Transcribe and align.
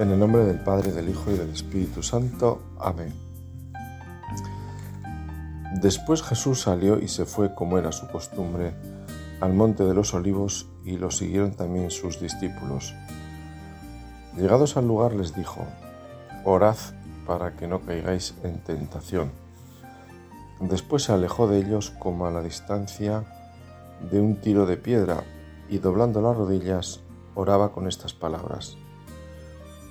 En 0.00 0.10
el 0.10 0.18
nombre 0.18 0.46
del 0.46 0.58
Padre, 0.58 0.92
del 0.92 1.10
Hijo 1.10 1.30
y 1.30 1.34
del 1.34 1.50
Espíritu 1.50 2.02
Santo. 2.02 2.62
Amén. 2.78 3.12
Después 5.82 6.22
Jesús 6.22 6.62
salió 6.62 6.98
y 6.98 7.06
se 7.06 7.26
fue, 7.26 7.54
como 7.54 7.76
era 7.76 7.92
su 7.92 8.08
costumbre, 8.08 8.72
al 9.42 9.52
monte 9.52 9.84
de 9.84 9.92
los 9.92 10.14
olivos 10.14 10.70
y 10.86 10.96
lo 10.96 11.10
siguieron 11.10 11.50
también 11.52 11.90
sus 11.90 12.18
discípulos. 12.18 12.94
Llegados 14.38 14.78
al 14.78 14.88
lugar 14.88 15.12
les 15.12 15.34
dijo, 15.34 15.66
Orad 16.46 16.78
para 17.26 17.54
que 17.56 17.68
no 17.68 17.82
caigáis 17.82 18.34
en 18.42 18.58
tentación. 18.64 19.32
Después 20.60 21.02
se 21.02 21.12
alejó 21.12 21.46
de 21.46 21.58
ellos 21.58 21.90
como 21.98 22.26
a 22.26 22.30
la 22.30 22.42
distancia 22.42 23.24
de 24.10 24.18
un 24.18 24.36
tiro 24.36 24.64
de 24.64 24.78
piedra 24.78 25.24
y 25.68 25.76
doblando 25.76 26.22
las 26.22 26.38
rodillas 26.38 27.00
oraba 27.34 27.72
con 27.72 27.86
estas 27.86 28.14
palabras. 28.14 28.78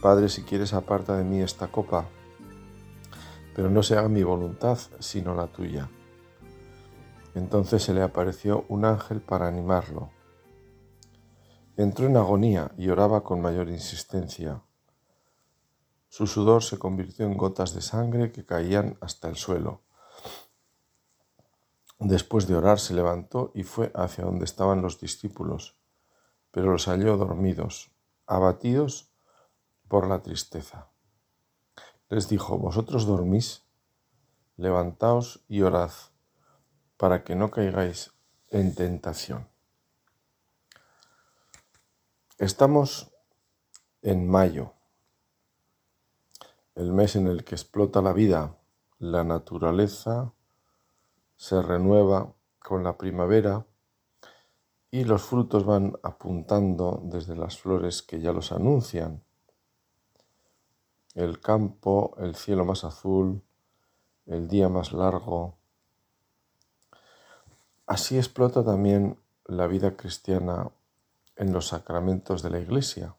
Padre, 0.02 0.30
si 0.30 0.44
quieres, 0.44 0.74
aparta 0.74 1.18
de 1.18 1.26
mí 1.26 1.42
esta 1.42 1.68
copa, 1.68 2.08
pero 3.54 3.70
no 3.70 3.84
se 3.84 3.98
haga 3.98 4.08
mi 4.08 4.24
voluntad, 4.24 4.78
sino 5.00 5.36
la 5.36 5.48
tuya. 5.48 5.90
Entonces 7.36 7.84
se 7.84 7.94
le 7.94 8.02
apareció 8.02 8.66
un 8.70 8.86
ángel 8.86 9.20
para 9.20 9.48
animarlo. 9.48 10.10
Entró 11.76 12.06
en 12.06 12.16
agonía 12.16 12.72
y 12.78 12.88
oraba 12.88 13.24
con 13.24 13.42
mayor 13.42 13.68
insistencia. 13.68 14.62
Su 16.08 16.28
sudor 16.28 16.64
se 16.64 16.80
convirtió 16.80 17.26
en 17.26 17.36
gotas 17.36 17.74
de 17.74 17.82
sangre 17.82 18.32
que 18.32 18.46
caían 18.46 18.98
hasta 19.02 19.28
el 19.28 19.36
suelo. 19.36 19.82
Después 22.00 22.48
de 22.48 22.56
orar 22.56 22.80
se 22.80 22.94
levantó 22.94 23.52
y 23.54 23.64
fue 23.64 23.92
hacia 23.94 24.24
donde 24.24 24.46
estaban 24.46 24.82
los 24.82 25.02
discípulos, 25.02 25.78
pero 26.52 26.72
los 26.72 26.88
halló 26.88 27.18
dormidos, 27.18 27.92
abatidos 28.26 29.09
por 29.90 30.08
la 30.08 30.22
tristeza. 30.22 30.88
Les 32.08 32.30
dijo, 32.30 32.58
vosotros 32.58 33.06
dormís, 33.06 33.64
levantaos 34.56 35.44
y 35.50 35.62
orad, 35.64 35.92
para 36.96 37.24
que 37.24 37.36
no 37.36 37.52
caigáis 37.52 38.14
en 38.50 38.76
tentación. 38.76 39.50
Estamos 42.38 43.12
en 44.02 44.30
mayo, 44.30 44.74
el 46.76 46.94
mes 46.94 47.18
en 47.18 47.28
el 47.28 47.44
que 47.44 47.56
explota 47.56 48.02
la 48.02 48.14
vida, 48.14 48.56
la 49.00 49.24
naturaleza 49.24 50.34
se 51.36 51.62
renueva 51.62 52.34
con 52.60 52.84
la 52.84 52.98
primavera 52.98 53.66
y 54.92 55.04
los 55.04 55.24
frutos 55.24 55.66
van 55.66 55.94
apuntando 56.04 57.02
desde 57.04 57.36
las 57.36 57.60
flores 57.60 58.02
que 58.02 58.22
ya 58.22 58.32
los 58.32 58.52
anuncian 58.52 59.24
el 61.20 61.42
campo, 61.42 62.16
el 62.18 62.34
cielo 62.36 62.64
más 62.64 62.86
azul, 62.86 63.42
el 64.26 64.48
día 64.48 64.70
más 64.70 64.94
largo. 64.94 65.58
Así 67.86 68.18
explota 68.18 68.64
también 68.64 69.20
la 69.44 69.68
vida 69.68 69.98
cristiana 69.98 70.72
en 71.36 71.52
los 71.52 71.68
sacramentos 71.68 72.42
de 72.42 72.52
la 72.52 72.60
Iglesia. 72.60 73.16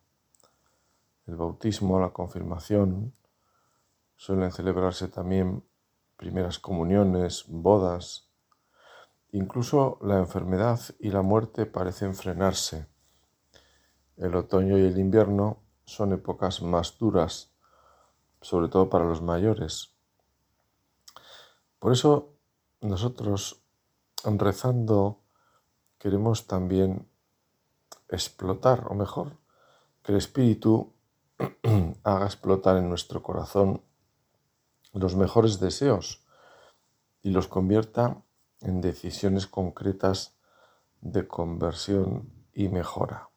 El 1.26 1.36
bautismo, 1.36 2.00
la 2.00 2.08
confirmación, 2.10 3.12
suelen 4.16 4.50
celebrarse 4.50 5.08
también 5.08 5.62
primeras 6.16 6.58
comuniones, 6.58 7.44
bodas. 7.48 8.30
Incluso 9.30 9.98
la 10.00 10.18
enfermedad 10.18 10.80
y 10.98 11.10
la 11.10 11.20
muerte 11.20 11.66
parecen 11.66 12.14
frenarse. 12.14 12.86
El 14.16 14.34
otoño 14.36 14.78
y 14.78 14.86
el 14.86 14.98
invierno 14.98 15.58
son 15.84 16.14
épocas 16.14 16.62
más 16.62 16.96
duras 16.98 17.49
sobre 18.40 18.68
todo 18.68 18.88
para 18.88 19.04
los 19.04 19.22
mayores. 19.22 19.94
Por 21.78 21.92
eso 21.92 22.34
nosotros 22.80 23.62
rezando 24.24 25.20
queremos 25.98 26.46
también 26.46 27.08
explotar, 28.08 28.86
o 28.88 28.94
mejor, 28.94 29.36
que 30.02 30.12
el 30.12 30.18
Espíritu 30.18 30.92
haga 32.04 32.26
explotar 32.26 32.76
en 32.76 32.88
nuestro 32.88 33.22
corazón 33.22 33.82
los 34.92 35.14
mejores 35.14 35.60
deseos 35.60 36.24
y 37.22 37.30
los 37.30 37.48
convierta 37.48 38.22
en 38.60 38.80
decisiones 38.80 39.46
concretas 39.46 40.34
de 41.00 41.26
conversión 41.26 42.32
y 42.52 42.68
mejora. 42.68 43.30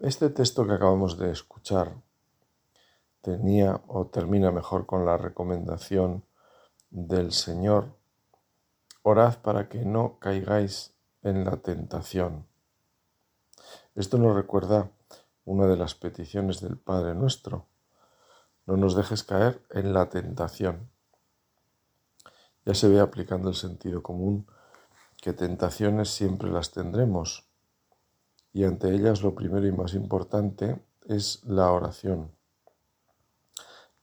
Este 0.00 0.28
texto 0.28 0.66
que 0.66 0.72
acabamos 0.72 1.16
de 1.18 1.30
escuchar 1.30 2.02
tenía 3.24 3.80
o 3.88 4.06
termina 4.06 4.52
mejor 4.52 4.84
con 4.84 5.06
la 5.06 5.16
recomendación 5.16 6.24
del 6.90 7.32
Señor, 7.32 7.96
orad 9.02 9.38
para 9.38 9.68
que 9.70 9.84
no 9.86 10.18
caigáis 10.18 10.94
en 11.22 11.44
la 11.44 11.56
tentación. 11.56 12.46
Esto 13.94 14.18
nos 14.18 14.36
recuerda 14.36 14.90
una 15.46 15.66
de 15.66 15.76
las 15.76 15.94
peticiones 15.94 16.60
del 16.60 16.76
Padre 16.76 17.14
nuestro. 17.14 17.66
No 18.66 18.76
nos 18.76 18.94
dejes 18.94 19.22
caer 19.22 19.62
en 19.70 19.94
la 19.94 20.10
tentación. 20.10 20.90
Ya 22.66 22.74
se 22.74 22.88
ve 22.88 23.00
aplicando 23.00 23.48
el 23.48 23.54
sentido 23.54 24.02
común 24.02 24.46
que 25.22 25.32
tentaciones 25.32 26.10
siempre 26.10 26.50
las 26.50 26.72
tendremos 26.72 27.48
y 28.52 28.64
ante 28.64 28.94
ellas 28.94 29.22
lo 29.22 29.34
primero 29.34 29.66
y 29.66 29.72
más 29.72 29.94
importante 29.94 30.84
es 31.06 31.42
la 31.44 31.72
oración 31.72 32.33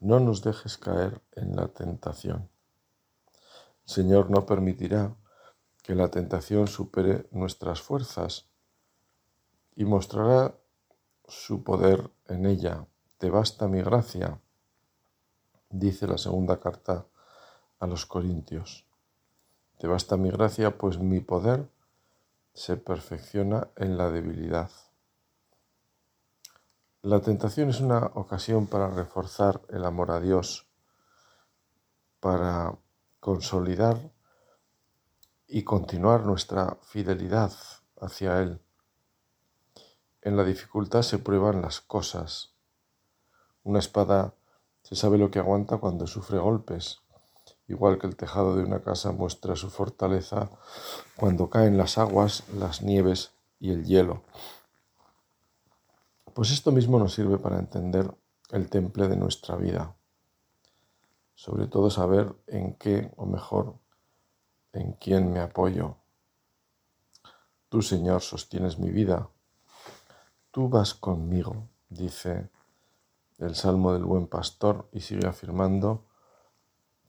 no 0.02 0.18
nos 0.18 0.42
dejes 0.42 0.78
caer 0.78 1.22
en 1.32 1.54
la 1.54 1.68
tentación. 1.68 2.50
El 3.86 3.94
Señor 3.94 4.30
no 4.30 4.44
permitirá 4.46 5.14
que 5.84 5.94
la 5.94 6.10
tentación 6.10 6.66
supere 6.66 7.28
nuestras 7.30 7.80
fuerzas 7.80 8.48
y 9.76 9.84
mostrará 9.84 10.56
su 11.28 11.62
poder 11.62 12.10
en 12.26 12.46
ella. 12.46 12.86
Te 13.18 13.30
basta 13.30 13.68
mi 13.68 13.80
gracia, 13.80 14.40
dice 15.70 16.08
la 16.08 16.18
segunda 16.18 16.58
carta 16.58 17.06
a 17.78 17.86
los 17.86 18.04
Corintios. 18.04 18.84
Te 19.78 19.86
basta 19.86 20.16
mi 20.16 20.30
gracia, 20.30 20.78
pues 20.78 20.98
mi 20.98 21.20
poder 21.20 21.68
se 22.54 22.76
perfecciona 22.76 23.68
en 23.76 23.96
la 23.96 24.10
debilidad. 24.10 24.70
La 27.04 27.20
tentación 27.20 27.68
es 27.68 27.80
una 27.80 28.12
ocasión 28.14 28.68
para 28.68 28.88
reforzar 28.88 29.60
el 29.70 29.84
amor 29.84 30.12
a 30.12 30.20
Dios, 30.20 30.68
para 32.20 32.78
consolidar 33.18 34.12
y 35.48 35.64
continuar 35.64 36.24
nuestra 36.24 36.78
fidelidad 36.82 37.50
hacia 38.00 38.40
Él. 38.40 38.60
En 40.20 40.36
la 40.36 40.44
dificultad 40.44 41.02
se 41.02 41.18
prueban 41.18 41.60
las 41.60 41.80
cosas. 41.80 42.54
Una 43.64 43.80
espada 43.80 44.34
se 44.84 44.94
sabe 44.94 45.18
lo 45.18 45.32
que 45.32 45.40
aguanta 45.40 45.78
cuando 45.78 46.06
sufre 46.06 46.38
golpes, 46.38 47.00
igual 47.66 47.98
que 47.98 48.06
el 48.06 48.14
tejado 48.14 48.54
de 48.54 48.62
una 48.62 48.80
casa 48.80 49.10
muestra 49.10 49.56
su 49.56 49.70
fortaleza 49.70 50.50
cuando 51.16 51.50
caen 51.50 51.76
las 51.76 51.98
aguas, 51.98 52.44
las 52.54 52.80
nieves 52.80 53.32
y 53.58 53.72
el 53.72 53.86
hielo. 53.86 54.22
Pues 56.34 56.50
esto 56.50 56.72
mismo 56.72 56.98
nos 56.98 57.12
sirve 57.12 57.36
para 57.36 57.58
entender 57.58 58.10
el 58.50 58.70
temple 58.70 59.08
de 59.08 59.16
nuestra 59.16 59.54
vida. 59.56 59.94
Sobre 61.34 61.66
todo 61.66 61.90
saber 61.90 62.34
en 62.46 62.74
qué, 62.74 63.12
o 63.16 63.26
mejor, 63.26 63.74
en 64.72 64.92
quién 64.92 65.30
me 65.30 65.40
apoyo. 65.40 65.96
Tú, 67.68 67.82
Señor, 67.82 68.22
sostienes 68.22 68.78
mi 68.78 68.90
vida. 68.90 69.28
Tú 70.50 70.70
vas 70.70 70.94
conmigo, 70.94 71.68
dice 71.90 72.48
el 73.38 73.54
Salmo 73.54 73.92
del 73.92 74.04
Buen 74.04 74.26
Pastor, 74.26 74.88
y 74.90 75.00
sigue 75.00 75.26
afirmando 75.26 76.06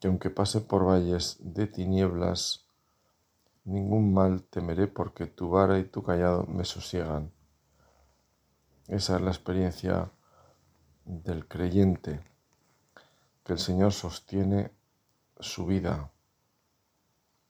que 0.01 0.07
aunque 0.07 0.31
pase 0.31 0.59
por 0.59 0.85
valles 0.85 1.37
de 1.39 1.67
tinieblas, 1.67 2.67
ningún 3.63 4.13
mal 4.13 4.43
temeré 4.43 4.87
porque 4.87 5.27
tu 5.27 5.49
vara 5.49 5.79
y 5.79 5.85
tu 5.85 6.03
callado 6.03 6.45
me 6.47 6.65
sosiegan. 6.65 7.31
Esa 8.87 9.15
es 9.15 9.21
la 9.21 9.31
experiencia 9.31 10.11
del 11.05 11.47
creyente, 11.47 12.21
que 13.45 13.53
el 13.53 13.59
Señor 13.59 13.93
sostiene 13.93 14.71
su 15.39 15.65
vida, 15.65 16.11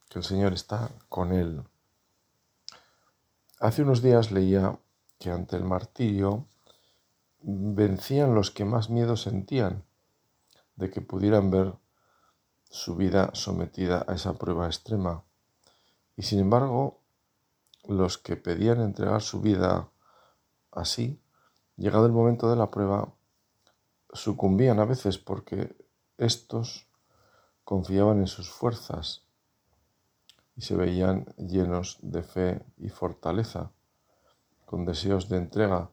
que 0.10 0.20
el 0.20 0.26
Señor 0.26 0.54
está 0.54 0.92
con 1.10 1.34
él. 1.34 1.64
Hace 3.60 3.82
unos 3.82 4.04
días 4.04 4.32
leía 4.32 4.78
que 5.18 5.32
ante 5.32 5.56
el 5.56 5.64
martirio 5.64 6.48
vencían 7.42 8.36
los 8.36 8.52
que 8.52 8.66
más 8.66 8.90
miedo 8.90 9.18
sentían 9.18 9.84
de 10.76 10.92
que 10.92 11.02
pudieran 11.02 11.50
ver 11.50 11.74
su 12.70 12.96
vida 12.96 13.32
sometida 13.34 14.06
a 14.08 14.14
esa 14.14 14.34
prueba 14.34 14.68
extrema. 14.68 15.24
Y 16.16 16.24
sin 16.24 16.40
embargo, 16.40 17.02
los 17.88 18.18
que 18.18 18.38
pedían 18.38 18.82
entregar 18.82 19.22
su 19.22 19.42
vida 19.42 19.90
así 20.72 21.23
llegado 21.78 22.06
el 22.06 22.12
momento 22.12 22.50
de 22.50 22.56
la 22.56 22.70
prueba, 22.70 23.14
sucumbían 24.12 24.80
a 24.80 24.86
veces 24.86 25.18
porque 25.18 25.76
estos 26.18 26.88
confiaban 27.64 28.20
en 28.20 28.28
sus 28.28 28.50
fuerzas 28.50 29.24
y 30.56 30.62
se 30.62 30.76
veían 30.76 31.26
llenos 31.38 31.98
de 32.02 32.22
fe 32.22 32.66
y 32.78 32.90
fortaleza, 32.90 33.72
con 34.66 34.86
deseos 34.86 35.30
de 35.30 35.38
entrega, 35.38 35.90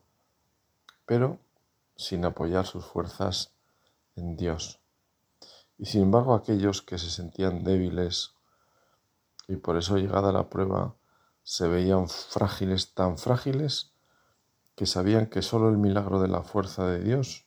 pero 1.06 1.38
sin 1.96 2.24
apoyar 2.24 2.66
sus 2.66 2.84
fuerzas 2.84 3.52
en 4.16 4.36
Dios. 4.36 4.80
Y 5.78 5.86
sin 5.86 6.02
embargo 6.02 6.34
aquellos 6.34 6.82
que 6.82 6.98
se 6.98 7.10
sentían 7.10 7.64
débiles 7.64 8.34
y 9.48 9.56
por 9.56 9.76
eso 9.76 9.96
llegada 9.96 10.30
la 10.30 10.48
prueba 10.48 10.94
se 11.42 11.66
veían 11.66 12.08
frágiles, 12.08 12.92
tan 12.94 13.18
frágiles 13.18 13.92
que 14.80 14.86
sabían 14.86 15.26
que 15.26 15.42
solo 15.42 15.68
el 15.68 15.76
milagro 15.76 16.22
de 16.22 16.28
la 16.28 16.40
fuerza 16.40 16.86
de 16.86 17.00
Dios, 17.00 17.44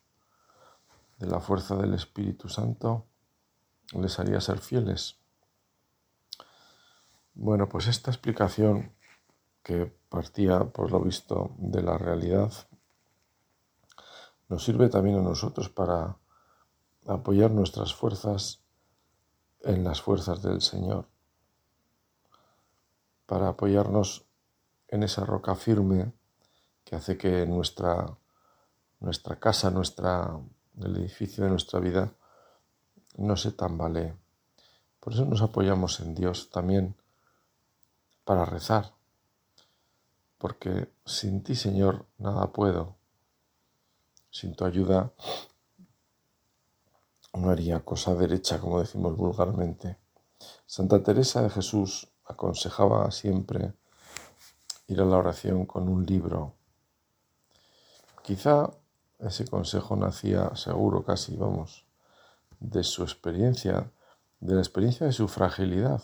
de 1.17 1.25
la 1.25 1.39
fuerza 1.39 1.75
del 1.75 1.95
Espíritu 1.95 2.47
Santo, 2.47 3.07
les 3.93 4.19
haría 4.19 4.39
ser 4.39 4.59
fieles. 4.59 5.17
Bueno, 7.33 7.67
pues 7.67 7.87
esta 7.87 8.11
explicación 8.11 8.93
que 9.63 9.91
partía, 10.09 10.59
por 10.59 10.91
lo 10.91 10.99
visto, 10.99 11.55
de 11.57 11.81
la 11.81 11.97
realidad, 11.97 12.53
nos 14.47 14.63
sirve 14.63 14.87
también 14.89 15.17
a 15.17 15.23
nosotros 15.23 15.69
para 15.69 16.15
apoyar 17.07 17.49
nuestras 17.49 17.95
fuerzas 17.95 18.61
en 19.61 19.83
las 19.83 20.03
fuerzas 20.03 20.43
del 20.43 20.61
Señor, 20.61 21.09
para 23.25 23.47
apoyarnos 23.47 24.27
en 24.87 25.01
esa 25.01 25.25
roca 25.25 25.55
firme 25.55 26.13
que 26.93 26.97
hace 26.97 27.17
que 27.17 27.47
nuestra, 27.47 28.05
nuestra 28.99 29.39
casa, 29.39 29.71
nuestra, 29.71 30.39
el 30.79 30.95
edificio 30.97 31.43
de 31.43 31.49
nuestra 31.49 31.79
vida 31.79 32.13
no 33.17 33.35
se 33.35 33.51
tambalee. 33.51 34.13
Por 34.99 35.13
eso 35.13 35.25
nos 35.25 35.41
apoyamos 35.41 35.99
en 36.01 36.13
Dios 36.13 36.51
también 36.51 36.95
para 38.23 38.45
rezar, 38.45 38.93
porque 40.37 40.93
sin 41.03 41.41
ti, 41.41 41.55
Señor, 41.55 42.05
nada 42.19 42.51
puedo. 42.51 42.95
Sin 44.29 44.55
tu 44.55 44.63
ayuda 44.63 45.11
no 47.33 47.49
haría 47.49 47.79
cosa 47.79 48.13
derecha, 48.13 48.59
como 48.59 48.79
decimos 48.79 49.17
vulgarmente. 49.17 49.97
Santa 50.67 51.01
Teresa 51.01 51.41
de 51.41 51.49
Jesús 51.49 52.07
aconsejaba 52.25 53.09
siempre 53.09 53.73
ir 54.85 55.01
a 55.01 55.05
la 55.05 55.17
oración 55.17 55.65
con 55.65 55.89
un 55.89 56.05
libro. 56.05 56.53
Quizá 58.23 58.71
ese 59.19 59.45
consejo 59.45 59.97
nacía 59.97 60.55
seguro 60.55 61.03
casi, 61.03 61.35
vamos, 61.35 61.85
de 62.61 62.83
su 62.83 63.03
experiencia, 63.03 63.91
de 64.39 64.55
la 64.55 64.61
experiencia 64.61 65.05
de 65.05 65.11
su 65.11 65.27
fragilidad. 65.27 66.01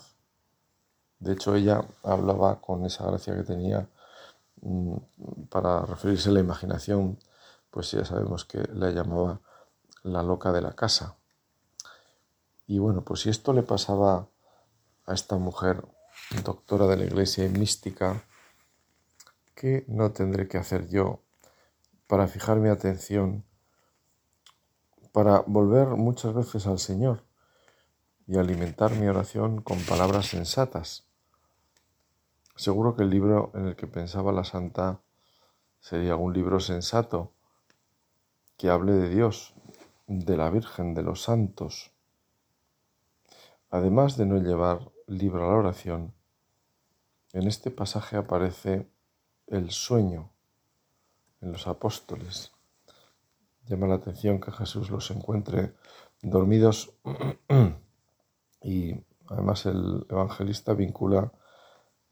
De 1.18 1.32
hecho, 1.32 1.54
ella 1.54 1.82
hablaba 2.02 2.60
con 2.60 2.84
esa 2.84 3.06
gracia 3.06 3.34
que 3.34 3.42
tenía 3.42 3.88
mm, 4.60 4.96
para 5.48 5.86
referirse 5.86 6.28
a 6.28 6.32
la 6.32 6.40
imaginación, 6.40 7.18
pues 7.70 7.90
ya 7.92 8.04
sabemos 8.04 8.44
que 8.44 8.68
la 8.74 8.90
llamaba 8.90 9.40
la 10.02 10.22
loca 10.22 10.52
de 10.52 10.60
la 10.60 10.74
casa. 10.74 11.16
Y 12.66 12.78
bueno, 12.78 13.02
pues 13.02 13.20
si 13.20 13.30
esto 13.30 13.54
le 13.54 13.62
pasaba 13.62 14.28
a 15.06 15.14
esta 15.14 15.36
mujer, 15.36 15.82
doctora 16.44 16.86
de 16.86 16.98
la 16.98 17.04
iglesia 17.04 17.46
y 17.46 17.48
mística, 17.48 18.22
¿qué 19.54 19.84
no 19.88 20.12
tendré 20.12 20.48
que 20.48 20.58
hacer 20.58 20.86
yo 20.88 21.22
para 22.10 22.26
fijar 22.26 22.56
mi 22.56 22.68
atención, 22.68 23.44
para 25.12 25.42
volver 25.46 25.86
muchas 25.90 26.34
veces 26.34 26.66
al 26.66 26.80
Señor 26.80 27.22
y 28.26 28.36
alimentar 28.36 28.90
mi 28.96 29.06
oración 29.06 29.62
con 29.62 29.78
palabras 29.84 30.26
sensatas? 30.26 31.06
Seguro 32.56 32.96
que 32.96 33.04
el 33.04 33.10
libro 33.10 33.52
en 33.54 33.68
el 33.68 33.76
que 33.76 33.86
pensaba 33.86 34.32
la 34.32 34.42
santa 34.42 35.00
sería 35.78 36.16
un 36.16 36.32
libro 36.32 36.58
sensato 36.58 37.30
que 38.56 38.70
hable 38.70 38.92
de 38.94 39.08
Dios, 39.08 39.54
de 40.08 40.36
la 40.36 40.50
Virgen, 40.50 40.94
de 40.94 41.04
los 41.04 41.22
santos. 41.22 41.92
Además 43.70 44.16
de 44.16 44.26
no 44.26 44.38
llevar 44.38 44.90
libro 45.06 45.44
a 45.44 45.52
la 45.52 45.58
oración, 45.58 46.12
en 47.32 47.46
este 47.46 47.70
pasaje 47.70 48.16
aparece 48.16 48.90
el 49.46 49.70
sueño 49.70 50.32
en 51.40 51.52
los 51.52 51.66
apóstoles. 51.66 52.52
Llama 53.66 53.86
la 53.86 53.96
atención 53.96 54.40
que 54.40 54.52
Jesús 54.52 54.90
los 54.90 55.10
encuentre 55.10 55.74
dormidos 56.22 56.92
y 58.62 58.94
además 59.28 59.66
el 59.66 60.06
evangelista 60.08 60.74
vincula 60.74 61.32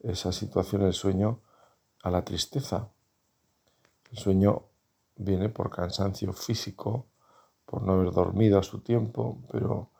esa 0.00 0.32
situación, 0.32 0.82
el 0.82 0.92
sueño, 0.92 1.40
a 2.02 2.10
la 2.10 2.24
tristeza. 2.24 2.90
El 4.10 4.18
sueño 4.18 4.64
viene 5.16 5.48
por 5.48 5.70
cansancio 5.70 6.32
físico, 6.32 7.06
por 7.66 7.82
no 7.82 7.92
haber 7.92 8.12
dormido 8.12 8.58
a 8.58 8.62
su 8.62 8.80
tiempo, 8.80 9.42
pero 9.50 9.90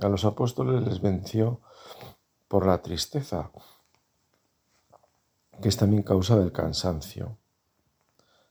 a 0.00 0.08
los 0.08 0.24
apóstoles 0.24 0.82
les 0.82 1.00
venció 1.00 1.60
por 2.48 2.66
la 2.66 2.82
tristeza, 2.82 3.50
que 5.62 5.68
es 5.68 5.76
también 5.76 6.02
causa 6.02 6.36
del 6.36 6.52
cansancio. 6.52 7.39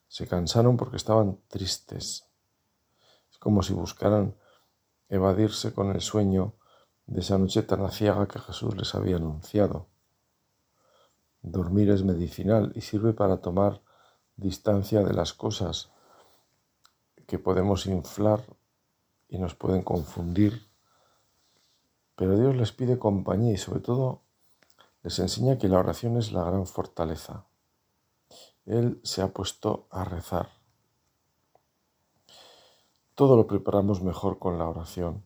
Se 0.09 0.27
cansaron 0.27 0.75
porque 0.75 0.97
estaban 0.97 1.39
tristes. 1.47 2.25
Es 3.31 3.37
como 3.37 3.61
si 3.61 3.73
buscaran 3.73 4.35
evadirse 5.07 5.71
con 5.71 5.91
el 5.91 6.01
sueño 6.01 6.55
de 7.05 7.21
esa 7.21 7.37
noche 7.37 7.61
tan 7.61 7.85
aciaga 7.85 8.27
que 8.27 8.39
Jesús 8.39 8.75
les 8.75 8.93
había 8.95 9.17
anunciado. 9.17 9.87
Dormir 11.41 11.91
es 11.91 12.03
medicinal 12.03 12.71
y 12.75 12.81
sirve 12.81 13.13
para 13.13 13.37
tomar 13.37 13.81
distancia 14.35 15.03
de 15.03 15.13
las 15.13 15.33
cosas 15.33 15.91
que 17.27 17.37
podemos 17.37 17.85
inflar 17.85 18.41
y 19.27 19.37
nos 19.37 19.53
pueden 19.53 19.83
confundir. 19.83 20.67
Pero 22.15 22.35
Dios 22.35 22.55
les 22.55 22.71
pide 22.71 22.97
compañía 22.97 23.53
y 23.53 23.57
sobre 23.57 23.79
todo 23.79 24.23
les 25.03 25.19
enseña 25.19 25.59
que 25.59 25.69
la 25.69 25.77
oración 25.77 26.17
es 26.17 26.31
la 26.31 26.43
gran 26.43 26.65
fortaleza. 26.65 27.45
Él 28.65 28.99
se 29.03 29.21
ha 29.21 29.33
puesto 29.33 29.87
a 29.91 30.03
rezar. 30.03 30.49
Todo 33.15 33.35
lo 33.35 33.47
preparamos 33.47 34.01
mejor 34.01 34.39
con 34.39 34.57
la 34.57 34.67
oración. 34.67 35.25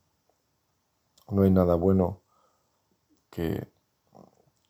No 1.29 1.43
hay 1.43 1.51
nada 1.51 1.75
bueno 1.75 2.21
que 3.29 3.73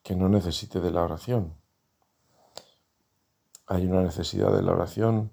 que 0.04 0.14
no 0.14 0.28
necesite 0.28 0.80
de 0.80 0.90
la 0.90 1.02
oración. 1.02 1.54
Hay 3.66 3.86
una 3.86 4.02
necesidad 4.02 4.54
de 4.54 4.62
la 4.62 4.72
oración 4.72 5.32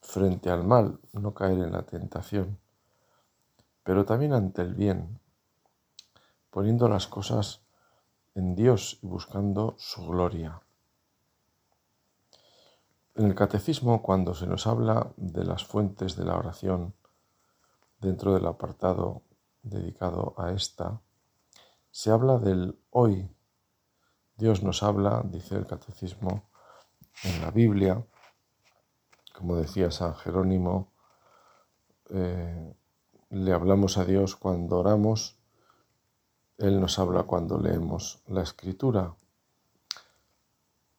frente 0.00 0.50
al 0.50 0.62
mal, 0.62 1.00
no 1.12 1.34
caer 1.34 1.58
en 1.58 1.72
la 1.72 1.82
tentación, 1.82 2.60
pero 3.82 4.04
también 4.04 4.32
ante 4.32 4.62
el 4.62 4.74
bien, 4.74 5.18
poniendo 6.50 6.88
las 6.88 7.08
cosas 7.08 7.62
en 8.36 8.54
Dios 8.54 9.00
y 9.02 9.08
buscando 9.08 9.74
su 9.78 10.06
gloria. 10.06 10.62
En 13.14 13.26
el 13.26 13.34
catecismo, 13.34 14.02
cuando 14.02 14.34
se 14.34 14.46
nos 14.46 14.66
habla 14.66 15.12
de 15.16 15.44
las 15.44 15.64
fuentes 15.64 16.16
de 16.16 16.24
la 16.24 16.36
oración, 16.36 16.94
dentro 18.00 18.34
del 18.34 18.46
apartado 18.46 19.22
dedicado 19.62 20.34
a 20.36 20.52
esta, 20.52 21.00
se 21.90 22.10
habla 22.10 22.38
del 22.38 22.78
hoy 22.90 23.30
Dios 24.36 24.64
nos 24.64 24.82
habla, 24.82 25.22
dice 25.24 25.54
el 25.54 25.66
catecismo, 25.66 26.48
en 27.22 27.40
la 27.40 27.52
Biblia, 27.52 28.04
como 29.32 29.56
decía 29.56 29.92
San 29.92 30.16
Jerónimo, 30.16 30.92
eh, 32.10 32.74
le 33.30 33.52
hablamos 33.52 33.96
a 33.96 34.04
Dios 34.04 34.34
cuando 34.34 34.78
oramos, 34.78 35.36
Él 36.58 36.80
nos 36.80 36.98
habla 36.98 37.22
cuando 37.22 37.58
leemos 37.58 38.22
la 38.26 38.42
escritura. 38.42 39.14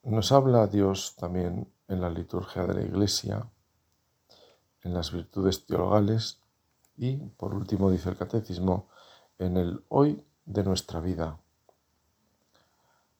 Nos 0.03 0.31
habla 0.31 0.67
Dios 0.67 1.15
también 1.17 1.69
en 1.87 2.01
la 2.01 2.09
liturgia 2.09 2.65
de 2.65 2.73
la 2.73 2.81
Iglesia, 2.81 3.47
en 4.83 4.93
las 4.93 5.11
virtudes 5.11 5.65
teologales 5.65 6.39
y, 6.97 7.17
por 7.17 7.53
último, 7.53 7.91
dice 7.91 8.09
el 8.09 8.17
catecismo, 8.17 8.87
en 9.39 9.57
el 9.57 9.83
hoy 9.89 10.25
de 10.45 10.63
nuestra 10.63 10.99
vida. 10.99 11.39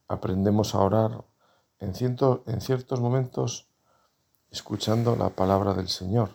Aprendemos 0.07 0.75
a 0.75 0.79
orar 0.79 1.25
en, 1.79 1.93
en 2.45 2.61
ciertos 2.61 3.01
momentos 3.01 3.67
escuchando 4.51 5.15
la 5.15 5.29
palabra 5.29 5.73
del 5.73 5.89
Señor 5.89 6.29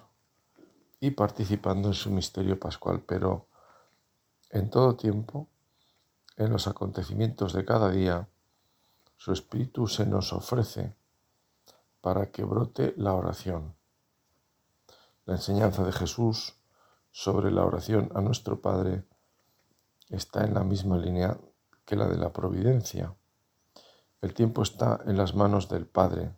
y 1.01 1.13
participando 1.13 1.89
en 1.89 1.95
su 1.95 2.11
misterio 2.11 2.59
pascual, 2.59 3.03
pero 3.07 3.47
en 4.51 4.69
todo 4.69 4.97
tiempo, 4.97 5.49
en 6.37 6.51
los 6.51 6.67
acontecimientos 6.67 7.53
de 7.53 7.65
cada 7.65 7.91
día, 7.91 8.29
su 9.17 9.33
Espíritu 9.33 9.87
se 9.87 10.07
nos 10.07 10.33
ofrece 10.33 10.95
para 12.01 12.31
que 12.31 12.45
brote 12.45 12.95
la 12.97 13.15
oración. 13.15 13.75
La 15.27 15.35
enseñanza 15.35 15.85
de 15.85 15.93
Jesús 15.93 16.57
sobre 17.11 17.51
la 17.51 17.65
oración 17.65 18.11
a 18.15 18.21
nuestro 18.21 18.61
Padre 18.61 19.05
está 20.09 20.45
en 20.45 20.55
la 20.55 20.65
misma 20.65 20.99
línea 20.99 21.39
que 21.85 21.97
la 21.97 22.07
de 22.09 22.17
la 22.17 22.33
providencia. 22.33 23.15
El 24.21 24.35
tiempo 24.35 24.63
está 24.63 25.01
en 25.07 25.17
las 25.17 25.35
manos 25.35 25.69
del 25.69 25.87
Padre. 25.87 26.35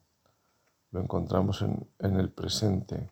Lo 0.90 1.00
encontramos 1.00 1.62
en, 1.62 1.88
el 1.98 2.30
presente, 2.30 3.10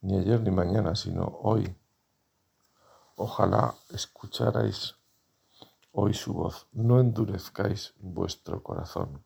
ni 0.00 0.18
ayer 0.18 0.40
ni 0.40 0.50
mañana, 0.50 0.94
sino 0.94 1.24
hoy. 1.42 1.74
Ojalá 3.16 3.74
escucharais 3.90 4.96
hoy 5.92 6.14
su 6.14 6.34
voz, 6.34 6.66
no 6.72 7.00
endurezcáis 7.00 7.94
vuestro 7.98 8.62
corazón. 8.62 9.24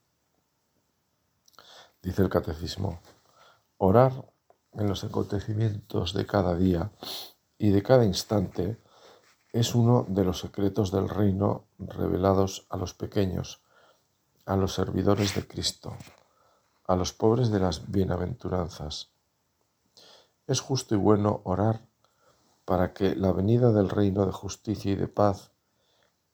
Dice 2.02 2.22
el 2.22 2.28
catecismo, 2.28 3.00
orar 3.76 4.12
en 4.74 4.88
los 4.88 5.02
acontecimientos 5.02 6.14
de 6.14 6.26
cada 6.26 6.54
día 6.54 6.92
y 7.58 7.70
de 7.70 7.82
cada 7.82 8.04
instante 8.04 8.80
es 9.52 9.74
uno 9.74 10.06
de 10.08 10.24
los 10.24 10.38
secretos 10.38 10.92
del 10.92 11.08
reino 11.08 11.64
revelados 11.78 12.66
a 12.70 12.76
los 12.76 12.94
pequeños, 12.94 13.62
a 14.46 14.56
los 14.56 14.74
servidores 14.74 15.34
de 15.34 15.46
Cristo, 15.46 15.96
a 16.86 16.94
los 16.94 17.12
pobres 17.12 17.50
de 17.50 17.58
las 17.58 17.90
bienaventuranzas. 17.90 19.10
Es 20.46 20.60
justo 20.60 20.94
y 20.94 20.98
bueno 20.98 21.40
orar 21.44 21.80
para 22.64 22.92
que 22.92 23.16
la 23.16 23.32
venida 23.32 23.72
del 23.72 23.88
reino 23.88 24.24
de 24.24 24.32
justicia 24.32 24.92
y 24.92 24.96
de 24.96 25.08
paz 25.08 25.50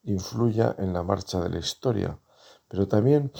influya 0.02 0.74
en 0.78 0.92
la 0.92 1.02
marcha 1.02 1.40
de 1.40 1.48
la 1.48 1.58
historia, 1.58 2.18
pero 2.68 2.86
también 2.86 3.32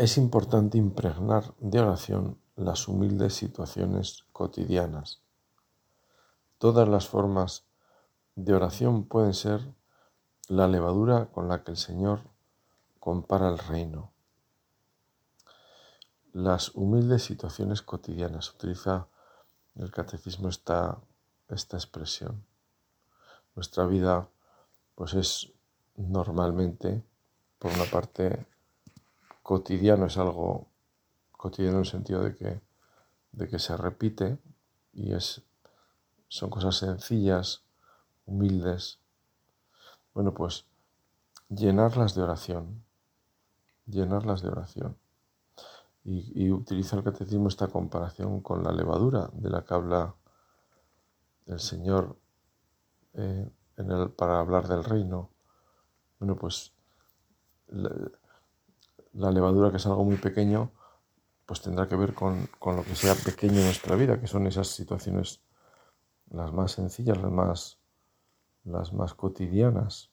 es 0.00 0.16
importante 0.16 0.78
impregnar 0.78 1.52
de 1.58 1.78
oración 1.78 2.40
las 2.56 2.88
humildes 2.88 3.34
situaciones 3.34 4.24
cotidianas. 4.32 5.20
Todas 6.56 6.88
las 6.88 7.06
formas 7.06 7.66
de 8.34 8.54
oración 8.54 9.04
pueden 9.04 9.34
ser 9.34 9.60
la 10.48 10.68
levadura 10.68 11.26
con 11.26 11.48
la 11.48 11.62
que 11.62 11.72
el 11.72 11.76
Señor 11.76 12.22
compara 12.98 13.50
el 13.50 13.58
reino. 13.58 14.10
Las 16.32 16.74
humildes 16.74 17.22
situaciones 17.22 17.82
cotidianas. 17.82 18.54
Utiliza 18.54 19.06
el 19.74 19.90
catecismo 19.90 20.48
esta, 20.48 20.98
esta 21.50 21.76
expresión. 21.76 22.42
Nuestra 23.54 23.84
vida 23.84 24.30
pues 24.94 25.12
es 25.12 25.52
normalmente, 25.94 27.04
por 27.58 27.70
una 27.72 27.84
parte, 27.84 28.46
cotidiano, 29.50 30.06
es 30.06 30.16
algo 30.16 30.68
cotidiano 31.32 31.78
en 31.78 31.80
el 31.80 31.90
sentido 31.90 32.22
de 32.22 32.36
que, 32.36 32.60
de 33.32 33.48
que 33.48 33.58
se 33.58 33.76
repite 33.76 34.38
y 34.92 35.12
es, 35.12 35.42
son 36.28 36.50
cosas 36.50 36.76
sencillas, 36.76 37.64
humildes. 38.26 39.00
Bueno, 40.14 40.32
pues 40.32 40.66
llenarlas 41.48 42.14
de 42.14 42.22
oración, 42.22 42.84
llenarlas 43.86 44.40
de 44.40 44.50
oración. 44.50 44.96
Y, 46.04 46.48
utiliza 46.52 46.96
el 46.96 47.02
catecismo 47.02 47.48
esta 47.48 47.66
comparación 47.66 48.42
con 48.42 48.62
la 48.62 48.70
levadura 48.70 49.30
de 49.32 49.50
la 49.50 49.64
que 49.64 49.74
habla 49.74 50.14
el 51.46 51.58
Señor 51.58 52.16
eh, 53.14 53.50
para 54.16 54.38
hablar 54.38 54.68
del 54.68 54.84
reino. 54.84 55.28
Bueno, 56.20 56.36
pues 56.36 56.72
levadura, 59.12 59.70
que 59.70 59.78
es 59.78 59.86
algo 59.86 60.04
muy 60.04 60.16
pequeño, 60.16 60.70
pues 61.46 61.62
tendrá 61.62 61.88
que 61.88 61.96
ver 61.96 62.14
con, 62.14 62.48
lo 62.64 62.84
que 62.84 62.94
sea 62.94 63.14
pequeño 63.14 63.58
en 63.58 63.64
nuestra 63.64 63.96
vida, 63.96 64.20
que 64.20 64.26
son 64.26 64.46
esas 64.46 64.68
situaciones 64.68 65.42
las 66.30 66.52
más 66.52 66.72
sencillas, 66.72 67.18
las 67.20 67.32
más, 67.32 67.78
las 68.64 68.92
más 68.92 69.14
cotidianas. 69.14 70.10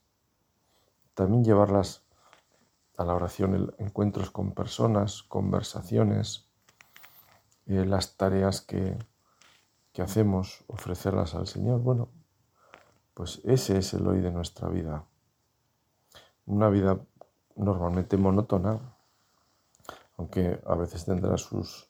También 1.13 1.43
llevarlas 1.43 2.03
a 2.97 3.05
la 3.05 3.13
oración, 3.13 3.71
encuentros 3.77 4.31
con 4.31 4.53
personas, 4.53 5.21
conversaciones, 5.21 6.49
eh, 7.67 7.85
las 7.85 8.17
tareas 8.17 8.61
que, 8.61 8.97
que 9.93 10.01
hacemos, 10.01 10.63
ofrecerlas 10.65 11.35
al 11.35 11.45
Señor. 11.45 11.81
Bueno, 11.81 12.09
pues 13.13 13.41
ese 13.45 13.77
es 13.77 13.93
el 13.93 14.07
hoy 14.07 14.21
de 14.21 14.31
nuestra 14.31 14.69
vida. 14.69 15.05
Una 16.47 16.69
vida 16.69 16.99
normalmente 17.57 18.17
monótona, 18.17 18.79
aunque 20.17 20.61
a 20.65 20.75
veces 20.75 21.05
tendrá 21.05 21.37
sus, 21.37 21.89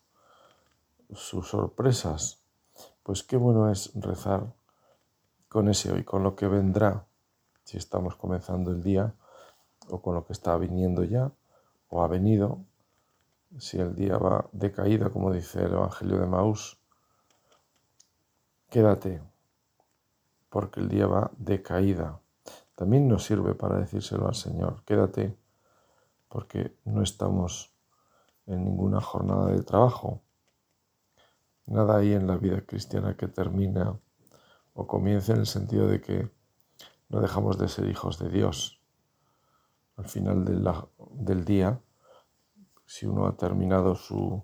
sus 1.13 1.47
sorpresas. 1.47 2.41
Pues 3.03 3.23
qué 3.23 3.37
bueno 3.37 3.71
es 3.71 3.91
rezar 3.95 4.53
con 5.47 5.69
ese 5.69 5.91
hoy, 5.91 6.03
con 6.03 6.23
lo 6.23 6.35
que 6.35 6.47
vendrá, 6.47 7.05
si 7.63 7.77
estamos 7.77 8.15
comenzando 8.15 8.71
el 8.71 8.81
día, 8.81 9.13
o 9.89 10.01
con 10.01 10.15
lo 10.15 10.25
que 10.25 10.33
está 10.33 10.57
viniendo 10.57 11.03
ya, 11.03 11.31
o 11.89 12.03
ha 12.03 12.07
venido, 12.07 12.59
si 13.57 13.79
el 13.79 13.95
día 13.95 14.17
va 14.17 14.49
de 14.51 14.71
caída, 14.71 15.09
como 15.09 15.31
dice 15.31 15.63
el 15.63 15.73
Evangelio 15.73 16.19
de 16.19 16.27
Maús, 16.27 16.77
quédate, 18.69 19.21
porque 20.49 20.81
el 20.81 20.89
día 20.89 21.07
va 21.07 21.31
de 21.37 21.61
caída. 21.61 22.19
También 22.75 23.07
nos 23.07 23.25
sirve 23.25 23.55
para 23.55 23.77
decírselo 23.79 24.27
al 24.27 24.35
Señor, 24.35 24.83
quédate, 24.83 25.35
porque 26.27 26.75
no 26.85 27.03
estamos 27.03 27.73
en 28.45 28.63
ninguna 28.63 29.01
jornada 29.01 29.47
de 29.47 29.61
trabajo. 29.63 30.21
Nada 31.65 31.97
hay 31.97 32.13
en 32.13 32.27
la 32.27 32.37
vida 32.37 32.61
cristiana 32.61 33.15
que 33.17 33.27
termina 33.27 33.99
o 34.73 34.87
comience 34.87 35.33
en 35.33 35.39
el 35.39 35.47
sentido 35.47 35.87
de 35.87 36.01
que 36.01 36.29
no 37.09 37.19
dejamos 37.19 37.57
de 37.57 37.67
ser 37.67 37.89
hijos 37.89 38.19
de 38.19 38.29
Dios. 38.29 38.81
Al 39.97 40.07
final 40.07 40.45
del 40.45 41.45
día, 41.45 41.81
si 42.85 43.05
uno 43.05 43.27
ha 43.27 43.35
terminado 43.35 43.95
su, 43.95 44.43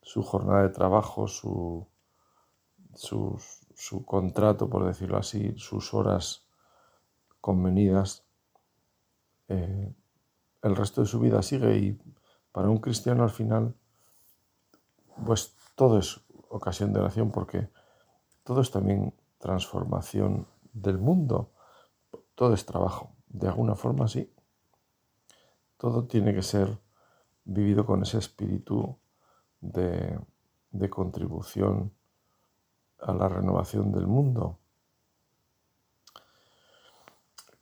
su 0.00 0.22
jornada 0.22 0.62
de 0.62 0.70
trabajo, 0.70 1.26
su, 1.26 1.86
sus, 2.94 3.66
su 3.74 4.04
contrato, 4.04 4.70
por 4.70 4.86
decirlo 4.86 5.18
así, 5.18 5.54
sus 5.56 5.92
horas 5.92 6.46
convenidas, 7.40 8.24
eh, 9.48 9.92
el 10.62 10.76
resto 10.76 11.00
de 11.00 11.06
su 11.06 11.20
vida 11.20 11.42
sigue 11.42 11.76
y 11.76 11.98
para 12.52 12.68
un 12.68 12.78
cristiano 12.78 13.22
al 13.22 13.30
final, 13.30 13.74
pues 15.24 15.56
todo 15.74 15.98
es 15.98 16.20
ocasión 16.48 16.92
de 16.92 17.00
oración 17.00 17.30
porque 17.30 17.68
todo 18.44 18.60
es 18.60 18.70
también 18.70 19.14
transformación 19.38 20.46
del 20.72 20.98
mundo, 20.98 21.52
todo 22.34 22.54
es 22.54 22.64
trabajo, 22.66 23.14
de 23.28 23.48
alguna 23.48 23.74
forma 23.74 24.08
sí. 24.08 24.32
Todo 25.76 26.06
tiene 26.06 26.34
que 26.34 26.42
ser 26.42 26.78
vivido 27.44 27.86
con 27.86 28.02
ese 28.02 28.18
espíritu 28.18 28.98
de, 29.60 30.18
de 30.70 30.90
contribución 30.90 31.92
a 33.00 33.12
la 33.12 33.28
renovación 33.28 33.92
del 33.92 34.06
mundo. 34.06 34.58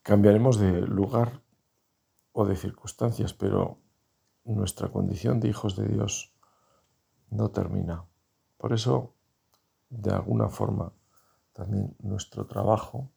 Cambiaremos 0.02 0.58
de 0.58 0.82
lugar 0.82 1.42
o 2.38 2.44
de 2.44 2.54
circunstancias, 2.54 3.32
pero 3.32 3.78
nuestra 4.44 4.88
condición 4.88 5.40
de 5.40 5.48
hijos 5.48 5.74
de 5.74 5.88
Dios 5.88 6.34
no 7.30 7.50
termina. 7.50 8.04
Por 8.58 8.74
eso, 8.74 9.14
de 9.88 10.12
alguna 10.12 10.50
forma, 10.50 10.92
también 11.54 11.96
nuestro 12.00 12.44
trabajo 12.44 13.08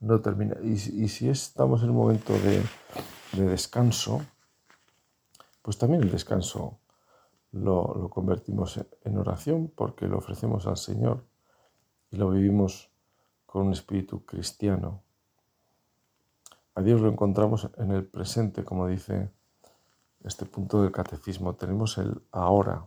no 0.00 0.20
termina. 0.20 0.56
Y, 0.62 0.76
si 0.76 1.30
estamos 1.30 1.82
en 1.82 1.90
un 1.90 1.96
momento 1.96 2.34
de, 2.34 2.62
de 3.32 3.46
descanso, 3.48 4.20
pues 5.62 5.78
también 5.78 6.02
el 6.02 6.10
descanso 6.10 6.78
lo, 7.52 8.10
convertimos 8.10 8.78
en 9.02 9.16
oración 9.16 9.72
porque 9.74 10.06
lo 10.06 10.18
ofrecemos 10.18 10.66
al 10.66 10.76
Señor 10.76 11.24
y 12.10 12.16
lo 12.16 12.30
vivimos 12.30 12.90
con 13.46 13.68
un 13.68 13.72
espíritu 13.72 14.26
cristiano. 14.26 15.02
Dios 16.80 17.00
lo 17.00 17.08
encontramos 17.08 17.68
en 17.76 17.90
el 17.92 18.04
presente, 18.04 18.64
como 18.64 18.86
dice 18.86 19.30
este 20.24 20.46
punto 20.46 20.82
del 20.82 20.92
catecismo. 20.92 21.54
Tenemos 21.54 21.98
el 21.98 22.22
ahora. 22.32 22.86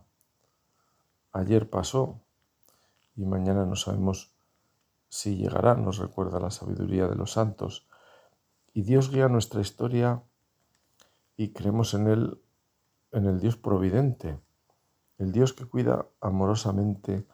Ayer 1.32 1.68
pasó 1.68 2.20
y 3.16 3.24
mañana 3.24 3.64
no 3.66 3.76
sabemos 3.76 4.32
si 5.08 5.36
llegará, 5.36 5.74
nos 5.74 5.98
recuerda 5.98 6.40
la 6.40 6.50
sabiduría 6.50 7.06
de 7.06 7.16
los 7.16 7.32
santos. 7.32 7.86
Y 8.72 8.82
Dios 8.82 9.10
guía 9.10 9.28
nuestra 9.28 9.60
historia 9.60 10.22
y 11.36 11.52
creemos 11.52 11.94
en 11.94 12.08
Él, 12.08 12.40
en 13.12 13.26
el 13.26 13.40
Dios 13.40 13.56
providente 13.56 14.38
el 15.18 15.32
Dios 15.32 15.52
que 15.52 15.64
cuida 15.64 16.06
amorosamente 16.20 17.26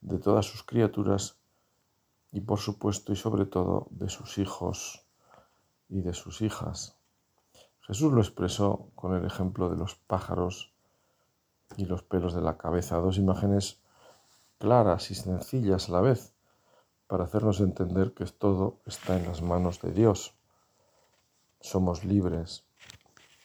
de 0.00 0.18
todas 0.18 0.46
sus 0.46 0.62
criaturas 0.62 1.38
y 2.32 2.40
por 2.40 2.58
supuesto 2.58 3.12
y 3.12 3.16
sobre 3.16 3.46
todo 3.46 3.88
de 3.90 4.08
sus 4.08 4.38
hijos 4.38 5.03
y 5.88 6.00
de 6.00 6.14
sus 6.14 6.42
hijas. 6.42 6.96
Jesús 7.86 8.12
lo 8.12 8.20
expresó 8.20 8.88
con 8.94 9.14
el 9.14 9.26
ejemplo 9.26 9.68
de 9.68 9.76
los 9.76 9.94
pájaros 9.94 10.72
y 11.76 11.84
los 11.84 12.02
pelos 12.02 12.34
de 12.34 12.40
la 12.40 12.56
cabeza, 12.56 12.96
dos 12.96 13.18
imágenes 13.18 13.80
claras 14.58 15.10
y 15.10 15.14
sencillas 15.14 15.88
a 15.88 15.92
la 15.92 16.00
vez 16.00 16.32
para 17.06 17.24
hacernos 17.24 17.60
entender 17.60 18.14
que 18.14 18.24
todo 18.24 18.80
está 18.86 19.16
en 19.18 19.26
las 19.26 19.42
manos 19.42 19.82
de 19.82 19.92
Dios. 19.92 20.34
Somos 21.60 22.04
libres 22.04 22.64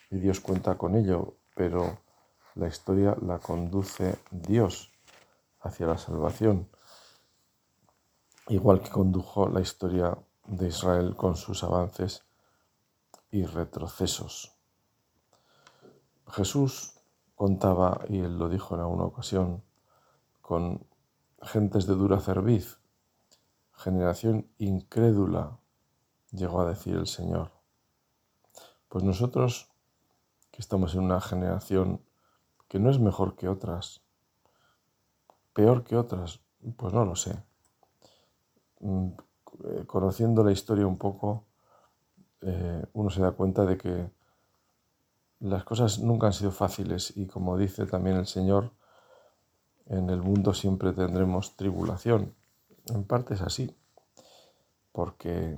y 0.09 0.17
Dios 0.19 0.39
cuenta 0.39 0.77
con 0.77 0.95
ello, 0.95 1.35
pero 1.55 1.99
la 2.55 2.67
historia 2.67 3.17
la 3.21 3.39
conduce 3.39 4.17
Dios 4.31 4.91
hacia 5.61 5.87
la 5.87 5.97
salvación, 5.97 6.69
igual 8.47 8.81
que 8.81 8.89
condujo 8.89 9.49
la 9.49 9.59
historia 9.59 10.17
de 10.47 10.67
Israel 10.67 11.15
con 11.15 11.35
sus 11.35 11.63
avances 11.63 12.23
y 13.31 13.45
retrocesos. 13.45 14.55
Jesús 16.27 16.93
contaba, 17.35 18.01
y 18.09 18.19
él 18.19 18.37
lo 18.37 18.49
dijo 18.49 18.75
en 18.75 18.81
alguna 18.81 19.05
ocasión, 19.05 19.63
con 20.41 20.85
gentes 21.41 21.87
de 21.87 21.95
dura 21.95 22.19
cerviz, 22.19 22.79
generación 23.73 24.51
incrédula, 24.57 25.59
llegó 26.31 26.61
a 26.61 26.69
decir 26.69 26.95
el 26.95 27.07
Señor. 27.07 27.51
Pues 28.89 29.03
nosotros, 29.03 29.71
que 30.51 30.61
estamos 30.61 30.95
en 30.95 31.01
una 31.01 31.21
generación 31.21 32.03
que 32.67 32.79
no 32.79 32.89
es 32.89 32.99
mejor 32.99 33.35
que 33.35 33.47
otras, 33.47 34.01
peor 35.53 35.83
que 35.83 35.95
otras, 35.95 36.41
pues 36.77 36.93
no 36.93 37.05
lo 37.05 37.15
sé. 37.15 37.43
Mm, 38.79 39.09
eh, 39.65 39.85
conociendo 39.85 40.43
la 40.43 40.51
historia 40.51 40.85
un 40.85 40.97
poco, 40.97 41.45
eh, 42.41 42.85
uno 42.93 43.09
se 43.09 43.21
da 43.21 43.31
cuenta 43.31 43.65
de 43.65 43.77
que 43.77 44.09
las 45.39 45.63
cosas 45.63 45.99
nunca 45.99 46.27
han 46.27 46.33
sido 46.33 46.51
fáciles 46.51 47.15
y 47.15 47.27
como 47.27 47.57
dice 47.57 47.85
también 47.85 48.17
el 48.17 48.27
Señor, 48.27 48.71
en 49.85 50.09
el 50.09 50.21
mundo 50.21 50.53
siempre 50.53 50.93
tendremos 50.93 51.55
tribulación. 51.55 52.33
En 52.87 53.03
parte 53.03 53.33
es 53.33 53.41
así, 53.41 53.75
porque 54.91 55.57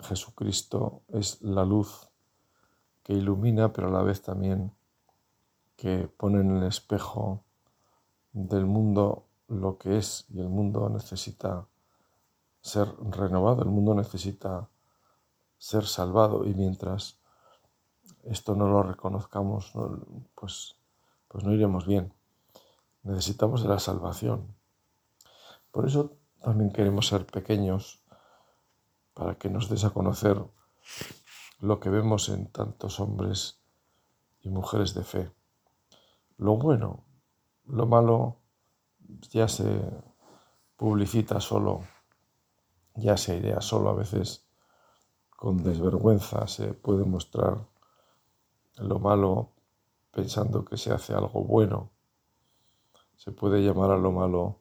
Jesucristo 0.00 1.02
es 1.08 1.42
la 1.42 1.64
luz 1.64 2.08
que 3.02 3.14
ilumina, 3.14 3.72
pero 3.72 3.88
a 3.88 3.90
la 3.90 4.02
vez 4.02 4.22
también 4.22 4.72
que 5.76 6.08
pone 6.08 6.40
en 6.40 6.56
el 6.56 6.64
espejo 6.64 7.42
del 8.32 8.66
mundo 8.66 9.24
lo 9.48 9.78
que 9.78 9.96
es 9.96 10.26
y 10.28 10.40
el 10.40 10.48
mundo 10.48 10.88
necesita 10.88 11.66
ser 12.60 12.88
renovado, 13.10 13.62
el 13.62 13.70
mundo 13.70 13.94
necesita 13.94 14.68
ser 15.58 15.86
salvado 15.86 16.46
y 16.46 16.54
mientras 16.54 17.18
esto 18.24 18.54
no 18.54 18.68
lo 18.68 18.82
reconozcamos, 18.82 19.72
pues, 20.34 20.76
pues 21.28 21.44
no 21.44 21.52
iremos 21.52 21.86
bien. 21.86 22.12
Necesitamos 23.02 23.62
de 23.62 23.68
la 23.68 23.78
salvación. 23.78 24.54
Por 25.70 25.86
eso 25.86 26.16
también 26.40 26.72
queremos 26.72 27.08
ser 27.08 27.26
pequeños 27.26 28.02
para 29.14 29.36
que 29.36 29.50
nos 29.50 29.68
des 29.68 29.84
a 29.84 29.90
conocer 29.90 30.42
lo 31.60 31.80
que 31.80 31.90
vemos 31.90 32.28
en 32.28 32.46
tantos 32.46 33.00
hombres 33.00 33.60
y 34.40 34.48
mujeres 34.48 34.94
de 34.94 35.04
fe. 35.04 35.30
Lo 36.36 36.56
bueno, 36.56 37.04
lo 37.66 37.86
malo 37.86 38.36
ya 39.30 39.48
se 39.48 39.82
publicita 40.76 41.40
solo, 41.40 41.82
ya 42.94 43.16
se 43.16 43.36
idea 43.36 43.60
solo 43.60 43.90
a 43.90 43.94
veces 43.94 44.47
con 45.38 45.62
desvergüenza, 45.62 46.48
se 46.48 46.74
puede 46.74 47.04
mostrar 47.04 47.64
lo 48.74 48.98
malo 48.98 49.50
pensando 50.10 50.64
que 50.64 50.76
se 50.76 50.92
hace 50.92 51.14
algo 51.14 51.44
bueno. 51.44 51.90
Se 53.14 53.30
puede 53.30 53.62
llamar 53.62 53.92
a 53.92 53.98
lo 53.98 54.10
malo 54.10 54.58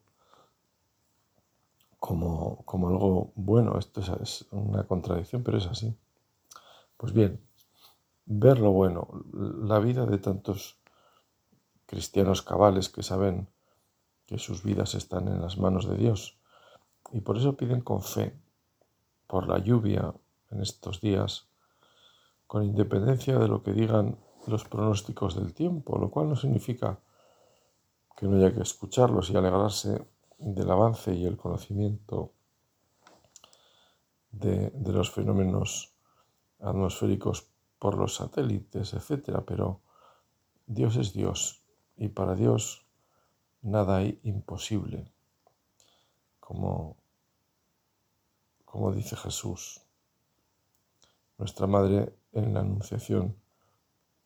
como, 1.98 2.64
como 2.66 2.90
algo 2.90 3.32
bueno. 3.34 3.80
Esto 3.80 4.02
es 4.22 4.46
una 4.52 4.84
contradicción, 4.84 5.42
pero 5.42 5.58
es 5.58 5.66
así. 5.66 5.98
Pues 6.96 7.12
bien, 7.12 7.42
ver 8.28 8.60
lo 8.60 8.70
bueno, 8.70 9.08
la 9.34 9.80
vida 9.80 10.06
de 10.06 10.20
tantos 10.20 10.78
cristianos 11.88 12.44
cabales 12.44 12.90
que 12.90 13.02
saben 13.02 13.50
que 14.28 14.38
sus 14.38 14.62
vidas 14.62 14.94
están 14.94 15.28
en 15.28 15.42
las 15.42 15.58
manos 15.58 15.90
de 15.90 15.98
Dios 15.98 16.38
y 17.12 17.22
por 17.22 17.38
eso 17.38 17.58
piden 17.58 17.82
con 17.82 18.04
fe 18.04 18.40
por 19.26 19.48
la 19.48 19.58
lluvia 19.58 20.14
en 20.52 20.62
estos 20.62 21.02
días, 21.02 21.48
con 22.46 22.64
independencia 22.64 23.38
de 23.38 23.48
lo 23.48 23.64
que 23.64 23.74
digan 23.74 24.18
los 24.48 24.64
pronósticos 24.64 25.36
del 25.36 25.54
tiempo, 25.54 25.98
lo 25.98 26.10
cual 26.10 26.30
no 26.30 26.36
significa 26.36 27.00
que 28.16 28.28
no 28.28 28.38
haya 28.38 28.54
que 28.54 28.62
escucharlos 28.62 29.30
y 29.30 29.36
alegrarse 29.36 30.08
del 30.38 30.72
avance 30.72 31.14
y 31.14 31.26
el 31.26 31.38
conocimiento 31.38 32.32
de, 34.32 34.72
los 34.86 35.12
fenómenos 35.12 35.94
atmosféricos 36.60 37.48
por 37.80 37.98
los 37.98 38.16
satélites, 38.16 38.94
etc. 38.94 39.44
Pero 39.46 39.82
Dios 40.66 40.96
es 40.96 41.14
Dios 41.14 41.64
y 41.96 42.10
para 42.10 42.36
Dios 42.36 42.86
nada 43.62 43.98
hay 43.98 44.20
imposible, 44.24 45.12
como, 46.40 46.98
como 48.66 48.92
dice 48.94 49.16
Jesús. 49.16 49.82
Nuestra 51.38 51.68
Madre 51.68 52.16
en 52.32 52.54
la 52.54 52.62
Anunciación 52.62 53.36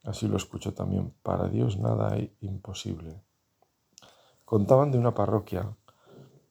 así 0.03 0.27
lo 0.27 0.37
escucho 0.37 0.73
también. 0.73 1.13
Para 1.23 1.47
Dios 1.47 1.77
nada 1.77 2.13
hay 2.13 2.35
imposible. 2.41 3.21
Contaban 4.45 4.91
de 4.91 4.97
una 4.97 5.13
parroquia 5.13 5.75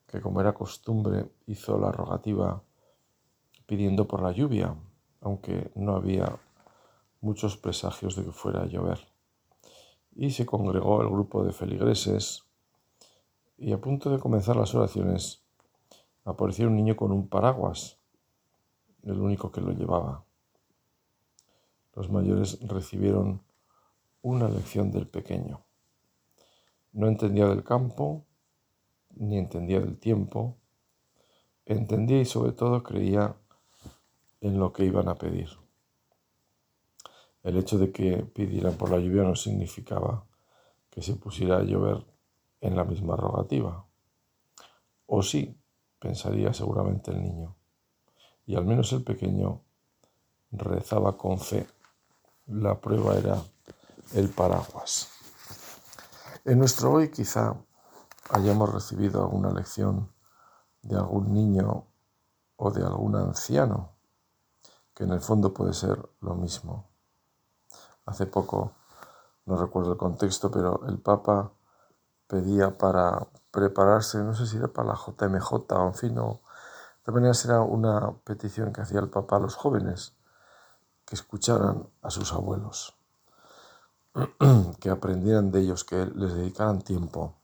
que 0.07 0.21
como 0.21 0.41
era 0.41 0.55
costumbre 0.55 1.31
hizo 1.47 1.79
la 1.79 1.93
rogativa 1.93 2.63
pidiendo 3.67 4.09
por 4.09 4.23
la 4.23 4.33
lluvia, 4.33 4.75
aunque 5.21 5.71
no 5.77 5.95
había 5.95 6.39
muchos 7.21 7.57
presagios 7.57 8.17
de 8.17 8.25
que 8.25 8.33
fuera 8.33 8.63
a 8.63 8.67
llover. 8.67 8.99
Y 10.17 10.31
se 10.31 10.45
congregó 10.45 11.03
el 11.03 11.09
grupo 11.09 11.45
de 11.45 11.53
feligreses 11.53 12.45
y 13.57 13.73
a 13.73 13.81
punto 13.81 14.11
de 14.11 14.19
comenzar 14.19 14.57
las 14.57 14.75
oraciones 14.75 15.43
apareció 16.25 16.67
un 16.67 16.77
niño 16.77 16.97
con 16.97 17.13
un 17.13 17.29
paraguas, 17.29 17.99
el 19.03 19.21
único 19.21 19.53
que 19.53 19.61
lo 19.61 19.73
llevaba. 19.73 20.25
Los 21.95 22.11
mayores 22.11 22.59
recibieron 22.67 23.43
una 24.23 24.49
lección 24.49 24.91
del 24.91 25.07
pequeño. 25.07 25.65
No 26.93 27.09
entendía 27.09 27.47
del 27.47 27.65
campo, 27.65 28.25
ni 29.17 29.39
entendía 29.39 29.81
del 29.81 29.99
tiempo, 29.99 30.57
entendía 31.67 32.21
y 32.21 32.25
sobre 32.25 32.53
todo 32.53 32.83
creía 32.83 33.37
en 34.41 34.59
lo 34.59 34.73
que 34.73 34.85
iban 34.85 35.09
a 35.09 35.15
pedir. 35.17 35.49
El 37.43 37.57
hecho 37.57 37.79
de 37.79 37.91
que 37.91 38.19
pidieran 38.19 38.75
por 38.75 38.91
la 38.91 38.99
lluvia 38.99 39.23
no 39.23 39.35
significaba 39.35 40.27
que 40.91 41.03
se 41.03 41.15
pusiera 41.15 41.59
a 41.59 41.63
llover 41.63 42.05
en 42.61 42.77
la 42.77 42.85
misma 42.85 43.17
rogativa. 43.17 43.87
O 45.07 45.23
sí, 45.23 45.57
pensaría 45.99 46.53
seguramente 46.53 47.11
el 47.11 47.23
niño. 47.23 47.57
Y 48.47 48.57
al 48.57 48.67
menos 48.67 48.93
el 48.93 49.03
pequeño 49.03 49.63
rezaba 50.51 51.17
con 51.17 51.39
fe. 51.39 51.67
La 52.51 52.81
prueba 52.81 53.15
era 53.15 53.41
el 54.13 54.29
paraguas. 54.29 55.07
En 56.45 56.59
nuestro 56.59 56.91
hoy 56.91 57.09
quizá 57.09 57.55
hayamos 58.29 58.75
recibido 58.75 59.23
alguna 59.23 59.53
lección 59.53 60.11
de 60.83 60.97
algún 60.97 61.33
niño 61.33 61.87
o 62.57 62.71
de 62.73 62.83
algún 62.83 63.15
anciano, 63.15 63.93
que 64.93 65.05
en 65.05 65.13
el 65.13 65.21
fondo 65.21 65.55
puede 65.55 65.73
ser 65.75 65.97
lo 66.23 66.35
mismo. 66.35 66.91
Hace 68.07 68.27
poco, 68.27 68.73
no 69.47 69.57
recuerdo 69.57 69.93
el 69.93 69.99
contexto, 69.99 70.51
pero 70.51 70.81
el 70.89 70.99
Papa 70.99 71.53
pedía 72.27 72.77
para 72.77 73.29
prepararse, 73.53 74.19
no 74.19 74.35
sé 74.35 74.49
si 74.49 74.57
era 74.57 74.67
para 74.67 74.89
la 74.89 74.95
JMJ 74.97 75.53
o 75.53 75.87
en 75.87 75.95
fin, 75.95 76.19
o, 76.19 76.41
de 77.07 77.13
manera 77.13 77.33
era 77.45 77.61
una 77.61 78.13
petición 78.25 78.73
que 78.73 78.81
hacía 78.81 78.99
el 78.99 79.09
Papa 79.09 79.37
a 79.37 79.41
los 79.41 79.55
jóvenes, 79.55 80.17
que 81.11 81.17
escucharan 81.17 81.91
a 82.03 82.11
sus 82.11 82.33
abuelos, 82.33 82.95
que 84.81 84.91
aprendieran 84.91 85.51
de 85.51 85.63
ellos, 85.63 85.83
que 85.83 86.07
les 86.07 86.35
dedicaran 86.35 86.83
tiempo 86.83 87.35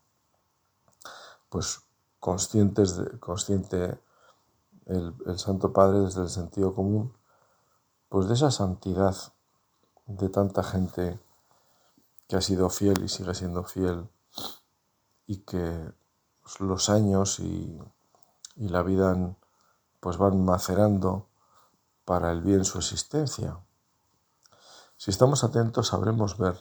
pues 1.49 1.81
conscientes 2.21 2.95
consciente 3.19 3.99
el, 4.85 5.13
Santo 5.37 5.73
Padre 5.73 5.99
desde 5.99 6.21
el 6.21 6.29
sentido 6.29 6.73
común, 6.73 7.13
pues 8.07 8.29
de 8.29 8.35
esa 8.35 8.51
santidad 8.51 9.15
de 10.05 10.29
tanta 10.29 10.63
gente 10.63 11.19
que 12.29 12.37
ha 12.37 12.41
sido 12.41 12.69
fiel 12.69 13.03
y 13.03 13.09
sigue 13.09 13.33
siendo 13.33 13.65
fiel 13.65 14.07
y 15.25 15.39
que 15.39 15.91
los 16.59 16.89
años 16.89 17.39
y, 17.41 17.77
y, 18.55 18.69
la 18.69 18.81
vida 18.81 19.35
pues 19.99 20.17
van 20.17 20.45
macerando 20.45 21.27
para 22.07 22.31
el 22.31 22.39
bien 22.39 22.63
su 22.63 22.77
existencia. 22.77 23.59
Si 24.95 25.11
estamos 25.11 25.43
atentos 25.43 25.87
sabremos 25.87 26.37
ver 26.37 26.57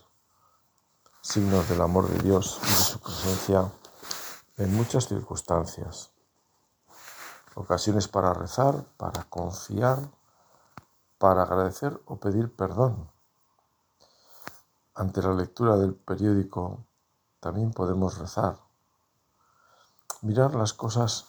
signos 1.23 1.69
del 1.69 1.83
amor 1.83 2.09
de 2.09 2.19
Dios 2.19 2.59
y 2.65 2.67
de 2.67 2.75
su 2.75 2.99
presencia 2.99 3.71
en 4.57 4.75
muchas 4.75 5.07
circunstancias. 5.07 6.11
Ocasiones 7.55 8.09
para 8.09 8.35
rezar, 8.35 8.87
para 8.97 9.23
confiar, 9.31 10.11
para 11.17 11.43
agradecer 11.43 11.97
o 12.07 12.17
pedir 12.17 12.53
perdón. 12.53 13.09
Ante 14.97 15.23
la 15.23 15.33
lectura 15.33 15.77
del 15.77 15.95
periódico 15.95 16.85
también 17.39 17.71
podemos 17.71 18.19
rezar. 18.19 18.59
Mirar 20.23 20.57
las 20.57 20.73
cosas 20.73 21.27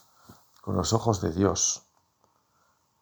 con 0.61 0.75
los 0.75 0.91
ojos 0.91 1.21
de 1.21 1.31
Dios, 1.31 1.86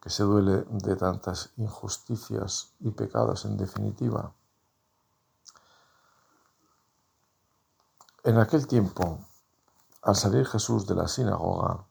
que 0.05 0.11
se 0.11 0.21
duele 0.21 0.65
de 0.69 0.95
tantas 0.95 1.49
injusticias 1.57 2.75
y 2.79 2.91
pecados 2.91 3.43
en 3.45 3.57
definitiva. 3.57 4.31
En 8.23 8.37
aquel 8.37 8.67
tiempo, 8.67 9.17
al 10.03 10.15
salir 10.15 10.45
Jesús 10.45 10.85
de 10.85 10.93
la 10.93 11.07
sinagoga, 11.07 11.85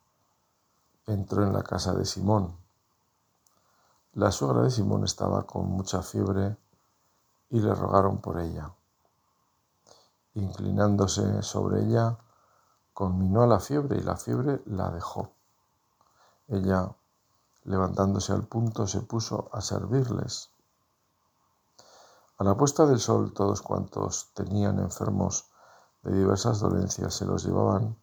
entró 1.08 1.42
en 1.42 1.52
la 1.52 1.64
casa 1.64 1.92
de 1.92 2.04
Simón. 2.04 2.56
La 4.12 4.30
suegra 4.30 4.62
de 4.62 4.70
Simón 4.70 5.02
estaba 5.02 5.44
con 5.44 5.66
mucha 5.66 6.00
fiebre 6.00 6.56
y 7.50 7.58
le 7.58 7.74
rogaron 7.74 8.20
por 8.20 8.38
ella. 8.38 8.72
Inclinándose 10.34 11.42
sobre 11.42 11.82
ella, 11.82 12.16
conminó 12.92 13.42
a 13.42 13.48
la 13.48 13.58
fiebre 13.58 13.98
y 13.98 14.02
la 14.02 14.16
fiebre 14.16 14.62
la 14.66 14.92
dejó. 14.92 15.32
Ella, 16.46 16.94
levantándose 17.64 18.32
al 18.32 18.46
punto, 18.46 18.86
se 18.86 19.00
puso 19.00 19.48
a 19.52 19.60
servirles. 19.60 20.50
A 22.38 22.44
la 22.44 22.56
puesta 22.56 22.86
del 22.86 23.00
sol, 23.00 23.32
todos 23.32 23.62
cuantos 23.62 24.30
tenían 24.34 24.78
enfermos 24.78 25.50
de 26.02 26.12
diversas 26.12 26.60
dolencias 26.60 27.14
se 27.14 27.24
los 27.24 27.44
llevaban 27.44 27.96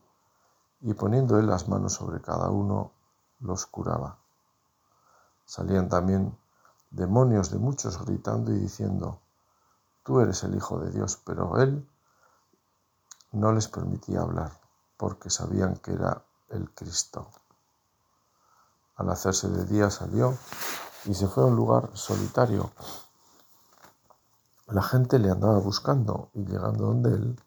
y 0.81 0.93
poniendo 0.93 1.37
él 1.37 1.47
las 1.47 1.67
manos 1.67 1.93
sobre 1.93 2.21
cada 2.21 2.49
uno, 2.49 2.91
los 3.39 3.65
curaba. 3.67 4.17
Salían 5.45 5.89
también 5.89 6.35
demonios 6.89 7.51
de 7.51 7.59
muchos 7.59 8.03
gritando 8.03 8.51
y 8.51 8.57
diciendo, 8.57 9.19
Tú 10.03 10.19
eres 10.19 10.43
el 10.43 10.55
Hijo 10.55 10.79
de 10.79 10.91
Dios, 10.91 11.21
pero 11.23 11.59
él 11.59 11.87
no 13.31 13.51
les 13.51 13.67
permitía 13.67 14.21
hablar, 14.21 14.51
porque 14.97 15.29
sabían 15.29 15.75
que 15.75 15.93
era 15.93 16.23
el 16.49 16.71
Cristo. 16.71 17.29
Al 18.95 19.09
hacerse 19.09 19.49
de 19.49 19.65
día 19.65 19.89
salió 19.89 20.37
y 21.05 21.13
se 21.13 21.27
fue 21.27 21.43
a 21.43 21.47
un 21.47 21.55
lugar 21.55 21.89
solitario. 21.93 22.71
La 24.67 24.81
gente 24.81 25.19
le 25.19 25.29
andaba 25.29 25.59
buscando 25.59 26.29
y 26.33 26.45
llegando 26.45 26.85
donde 26.85 27.09
él, 27.13 27.39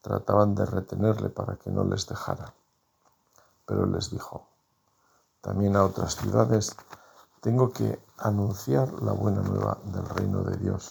trataban 0.00 0.54
de 0.54 0.64
retenerle 0.64 1.30
para 1.30 1.56
que 1.56 1.70
no 1.70 1.84
les 1.84 2.06
dejara. 2.06 2.54
Pero 3.66 3.86
les 3.86 4.10
dijo, 4.10 4.48
también 5.40 5.76
a 5.76 5.84
otras 5.84 6.14
ciudades 6.14 6.76
tengo 7.40 7.72
que 7.72 8.00
anunciar 8.18 8.92
la 9.02 9.12
buena 9.12 9.42
nueva 9.42 9.78
del 9.84 10.04
reino 10.08 10.42
de 10.42 10.56
Dios. 10.56 10.90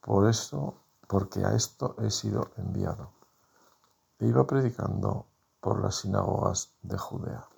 Por 0.00 0.28
eso, 0.28 0.74
porque 1.06 1.44
a 1.44 1.54
esto 1.54 1.96
he 1.98 2.10
sido 2.10 2.50
enviado. 2.56 3.12
E 4.18 4.26
iba 4.26 4.46
predicando 4.46 5.26
por 5.60 5.80
las 5.80 5.96
sinagogas 5.96 6.74
de 6.82 6.98
Judea. 6.98 7.48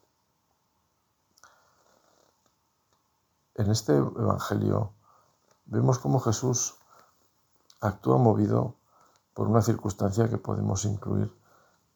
En 3.56 3.70
este 3.70 3.96
Evangelio 3.96 4.94
vemos 5.66 6.00
cómo 6.00 6.18
Jesús 6.18 6.74
actúa 7.80 8.18
movido 8.18 8.74
por 9.32 9.46
una 9.46 9.62
circunstancia 9.62 10.28
que 10.28 10.38
podemos 10.38 10.84
incluir 10.84 11.32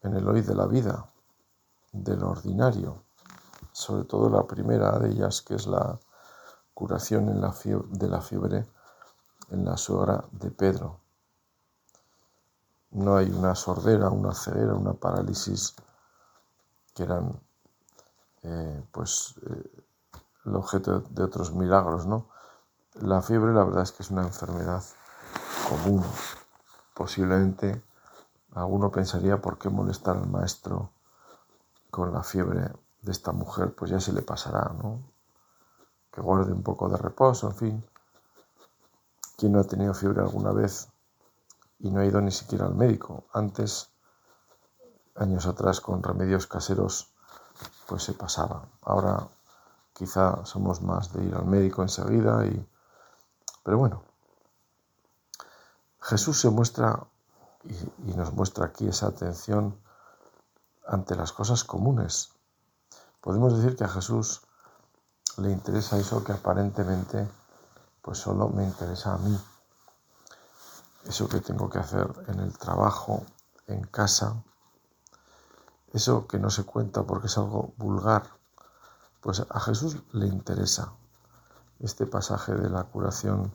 en 0.02 0.14
el 0.14 0.28
hoy 0.28 0.42
de 0.42 0.54
la 0.54 0.66
vida, 0.66 1.10
del 1.90 2.22
ordinario, 2.22 3.02
sobre 3.72 4.04
todo 4.04 4.30
la 4.30 4.46
primera 4.46 5.00
de 5.00 5.10
ellas, 5.10 5.42
que 5.42 5.56
es 5.56 5.66
la 5.66 5.98
curación 6.74 7.26
de 7.26 8.08
la 8.08 8.20
fiebre 8.20 8.68
en 9.50 9.64
la 9.64 9.76
suegra 9.76 10.24
de 10.30 10.52
Pedro. 10.52 11.00
No 12.92 13.16
hay 13.16 13.30
una 13.30 13.56
sordera, 13.56 14.10
una 14.10 14.32
ceguera, 14.32 14.74
una 14.74 14.94
parálisis 14.94 15.74
que 16.94 17.02
eran 17.02 17.40
eh, 18.42 18.84
pues 18.92 19.34
eh, 19.44 19.77
el 20.48 20.56
objeto 20.56 21.00
de 21.00 21.22
otros 21.22 21.52
milagros, 21.52 22.06
¿no? 22.06 22.26
La 22.94 23.22
fiebre, 23.22 23.52
la 23.52 23.64
verdad 23.64 23.82
es 23.82 23.92
que 23.92 24.02
es 24.02 24.10
una 24.10 24.22
enfermedad 24.22 24.82
común. 25.68 26.04
Posiblemente 26.94 27.82
alguno 28.54 28.90
pensaría 28.90 29.40
por 29.40 29.58
qué 29.58 29.68
molestar 29.68 30.16
al 30.16 30.28
maestro 30.28 30.90
con 31.90 32.12
la 32.12 32.22
fiebre 32.22 32.72
de 33.02 33.12
esta 33.12 33.32
mujer, 33.32 33.74
pues 33.74 33.90
ya 33.90 34.00
se 34.00 34.12
le 34.12 34.22
pasará, 34.22 34.72
¿no? 34.82 35.02
Que 36.10 36.20
guarde 36.20 36.52
un 36.52 36.62
poco 36.62 36.88
de 36.88 36.96
reposo, 36.96 37.48
en 37.48 37.54
fin. 37.54 37.86
¿Quién 39.36 39.52
no 39.52 39.60
ha 39.60 39.64
tenido 39.64 39.94
fiebre 39.94 40.20
alguna 40.20 40.50
vez 40.50 40.88
y 41.78 41.90
no 41.90 42.00
ha 42.00 42.04
ido 42.04 42.20
ni 42.20 42.32
siquiera 42.32 42.66
al 42.66 42.74
médico? 42.74 43.24
Antes, 43.32 43.90
años 45.14 45.46
atrás, 45.46 45.80
con 45.80 46.02
remedios 46.02 46.46
caseros, 46.46 47.12
pues 47.86 48.02
se 48.02 48.14
pasaba. 48.14 48.66
Ahora 48.82 49.28
Quizá 49.98 50.44
somos 50.44 50.80
más 50.80 51.12
de 51.12 51.24
ir 51.24 51.34
al 51.34 51.44
médico 51.44 51.82
enseguida 51.82 52.46
y... 52.46 52.64
Pero 53.64 53.78
bueno, 53.78 54.04
Jesús 56.00 56.40
se 56.40 56.50
muestra 56.50 57.04
y, 57.64 58.12
nos 58.14 58.32
muestra 58.32 58.66
aquí 58.66 58.86
esa 58.86 59.08
atención 59.08 59.76
ante 60.86 61.16
las 61.16 61.32
cosas 61.32 61.64
comunes. 61.64 62.30
Podemos 63.20 63.56
decir 63.56 63.76
que 63.76 63.82
a 63.82 63.88
Jesús 63.88 64.42
le 65.36 65.50
interesa 65.50 65.98
eso 65.98 66.22
que 66.22 66.32
aparentemente 66.32 67.28
pues 68.00 68.18
solo 68.18 68.48
me 68.50 68.62
interesa 68.62 69.14
a 69.14 69.18
mí. 69.18 69.36
Eso 71.06 71.28
que 71.28 71.40
tengo 71.40 71.68
que 71.68 71.80
hacer 71.80 72.06
en 72.28 72.38
el 72.38 72.56
trabajo, 72.56 73.26
en 73.66 73.82
casa, 73.82 74.44
eso 75.92 76.28
que 76.28 76.38
no 76.38 76.50
se 76.50 76.64
cuenta 76.64 77.02
porque 77.02 77.26
es 77.26 77.36
algo 77.36 77.72
vulgar, 77.76 78.37
pues 79.20 79.44
a 79.48 79.60
Jesús 79.60 79.96
le 80.12 80.26
interesa 80.26 80.92
este 81.80 82.06
pasaje 82.06 82.54
de 82.54 82.70
la 82.70 82.84
curación 82.84 83.52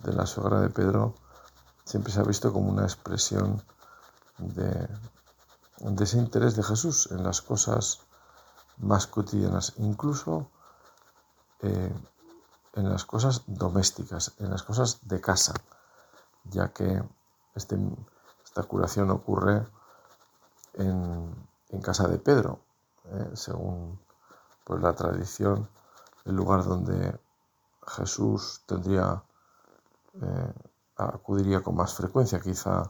de 0.00 0.12
la 0.12 0.26
suegra 0.26 0.60
de 0.60 0.70
Pedro. 0.70 1.14
Siempre 1.84 2.12
se 2.12 2.20
ha 2.20 2.24
visto 2.24 2.52
como 2.52 2.70
una 2.70 2.84
expresión 2.84 3.62
de, 4.38 4.88
ese 6.00 6.18
interés 6.18 6.56
de 6.56 6.62
Jesús 6.62 7.08
en 7.10 7.22
las 7.22 7.42
cosas 7.42 8.00
más 8.78 9.06
cotidianas, 9.06 9.74
incluso 9.76 10.50
eh, 11.62 11.92
en 12.74 12.88
las 12.88 13.04
cosas 13.04 13.42
domésticas, 13.46 14.34
en 14.38 14.50
las 14.50 14.62
cosas 14.62 15.00
de 15.02 15.20
casa, 15.20 15.54
ya 16.44 16.72
que 16.72 17.02
este, 17.54 17.76
esta 18.44 18.62
curación 18.62 19.10
ocurre 19.10 19.66
en, 20.74 21.48
casa 21.82 22.08
de 22.08 22.18
Pedro, 22.18 22.60
eh, 23.04 23.30
según 23.34 23.98
pues 24.70 24.82
la 24.82 24.92
tradición, 24.92 25.68
el 26.24 26.36
lugar 26.36 26.62
donde 26.62 27.18
Jesús 27.88 28.62
tendría, 28.66 29.20
eh, 30.22 30.52
acudiría 30.96 31.60
con 31.60 31.74
más 31.74 31.92
frecuencia, 31.94 32.38
quizá 32.38 32.88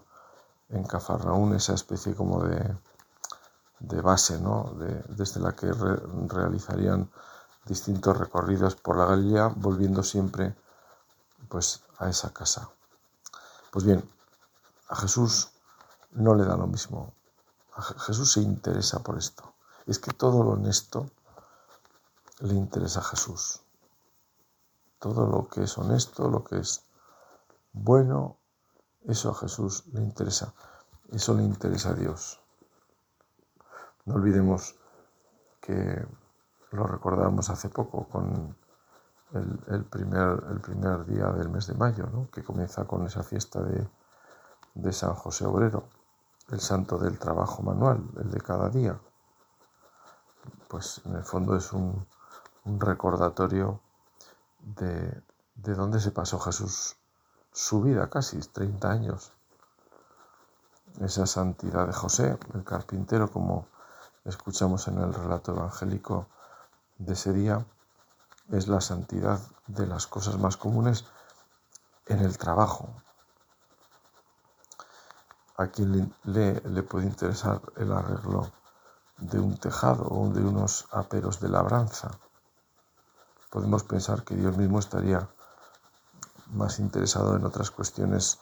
en 0.69 0.85
Cafarnaún, 0.85 1.55
esa 1.55 1.73
especie 1.73 2.15
como 2.15 2.45
de, 2.45 2.77
de 3.79 4.03
base, 4.03 4.39
¿no? 4.39 4.75
desde 5.09 5.41
la 5.41 5.53
que 5.53 5.73
realizarían 5.73 7.11
distintos 7.65 8.19
recorridos 8.19 8.77
por 8.77 8.99
la 8.99 9.07
Galilea, 9.07 9.51
volviendo 9.57 10.03
siempre 10.03 10.55
pues, 11.49 11.83
a 11.97 12.11
esa 12.11 12.31
casa. 12.31 12.69
Pues 13.71 13.87
bien, 13.87 14.07
a 14.91 14.97
Jesús 14.97 15.53
no 16.11 16.35
le 16.35 16.45
da 16.45 16.59
lo 16.59 16.67
mismo. 16.67 17.15
A 17.75 17.81
Jesús 17.81 18.33
se 18.33 18.43
interesa 18.43 18.99
por 18.99 19.17
esto. 19.17 19.55
Es 19.87 19.99
que 19.99 20.13
todo 20.13 20.45
lo 20.45 20.51
honesto, 20.51 21.07
le 22.41 22.55
interesa 22.55 23.01
a 23.01 23.05
Jesús. 23.05 23.63
Todo 24.99 25.27
lo 25.27 25.49
que 25.49 25.65
es 25.65 25.79
honesto, 25.79 26.29
lo 26.29 26.45
que 26.45 26.59
es 26.59 26.85
bueno, 27.73 28.39
eso 29.07 29.31
a 29.31 29.35
Jesús 29.35 29.87
le 29.93 30.01
interesa. 30.01 30.53
Eso 31.11 31.35
le 31.35 31.43
interesa 31.43 31.91
a 31.91 31.95
Dios. 31.95 32.41
No 34.05 34.15
olvidemos 34.15 34.77
que 35.61 36.07
lo 36.73 36.87
recordamos 36.87 37.51
hace 37.51 37.69
poco 37.69 38.09
con 38.09 38.57
el, 39.33 39.85
primer, 39.85 40.43
el 40.51 40.61
primer 40.61 41.05
día 41.07 41.27
del 41.33 41.49
mes 41.49 41.67
de 41.67 41.75
mayo, 41.75 42.29
que 42.33 42.43
comienza 42.43 42.87
con 42.87 43.07
esa 43.07 43.23
fiesta 43.23 43.63
de, 43.63 43.89
de 44.75 44.93
San 44.93 45.15
José 45.15 45.47
Obrero, 45.47 45.89
el 46.51 46.61
santo 46.61 46.99
del 46.99 47.19
trabajo 47.19 47.63
manual, 47.63 48.03
el 48.19 48.31
de 48.31 48.41
cada 48.41 48.69
día. 48.69 49.01
Pues 50.69 51.01
en 51.05 51.17
el 51.17 51.25
fondo 51.25 51.57
es 51.57 51.73
un, 51.73 52.07
un 52.65 52.81
recordatorio 52.81 53.81
de, 54.61 55.23
de 55.55 55.75
dónde 55.75 56.01
se 56.01 56.11
pasó 56.11 56.39
Jesús 56.39 56.97
su 57.53 57.83
vida, 57.83 58.09
casi 58.09 58.39
30 58.39 58.91
años. 58.91 59.33
esa 61.01 61.27
santidad 61.27 61.87
de 61.87 61.93
José, 61.93 62.39
el 62.55 62.65
carpintero, 62.65 63.31
como 63.31 63.67
escuchamos 64.25 64.89
en 64.89 64.99
el 64.99 65.15
relato 65.15 65.53
evangélico 65.53 66.27
de 66.99 67.15
ese 67.15 67.33
día, 67.33 67.65
es 68.51 68.69
la 68.69 68.81
santidad 68.81 69.41
de 69.67 69.87
las 69.87 70.07
cosas 70.07 70.39
más 70.39 70.57
comunes 70.57 71.05
en 72.07 72.19
el 72.21 72.37
trabajo. 72.39 72.89
A 75.57 75.69
quien 75.69 76.15
le, 76.25 76.61
le, 76.61 76.83
puede 76.83 77.07
interesar 77.07 77.61
el 77.77 77.93
arreglo 77.93 78.51
de 79.19 79.39
un 79.39 79.57
tejado 79.59 80.09
o 80.09 80.29
de 80.31 80.43
unos 80.43 80.89
aperos 80.91 81.39
de 81.41 81.51
labranza. 81.51 82.11
Podemos 83.51 83.83
pensar 83.85 84.25
que 84.25 84.37
Dios 84.37 84.57
mismo 84.57 84.79
estaría 84.79 85.29
más 86.53 86.79
interesado 86.79 87.37
en 87.37 87.45
otras 87.45 87.71
cuestiones 87.71 88.39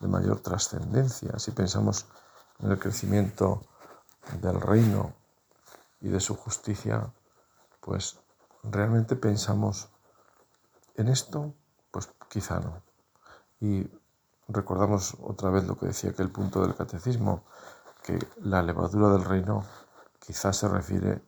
de 0.00 0.08
mayor 0.08 0.40
trascendencia. 0.40 1.38
Si 1.38 1.50
pensamos 1.50 2.06
en 2.60 2.70
el 2.70 2.78
crecimiento 2.78 3.62
del 4.40 4.60
reino 4.60 5.14
y 6.00 6.08
de 6.08 6.20
su 6.20 6.36
justicia, 6.36 7.12
pues 7.80 8.18
realmente 8.62 9.16
pensamos 9.16 9.88
en 10.96 11.08
esto, 11.08 11.54
pues 11.90 12.08
quizá 12.28 12.60
no. 12.60 12.82
Y 13.60 13.90
recordamos 14.48 15.16
otra 15.22 15.50
vez 15.50 15.64
lo 15.64 15.76
que 15.76 15.86
decía 15.86 16.10
aquel 16.10 16.30
punto 16.30 16.60
del 16.62 16.74
catecismo, 16.74 17.44
que 18.02 18.18
la 18.42 18.62
levadura 18.62 19.08
del 19.08 19.24
reino 19.24 19.64
quizá 20.18 20.52
se 20.52 20.68
refiere 20.68 21.22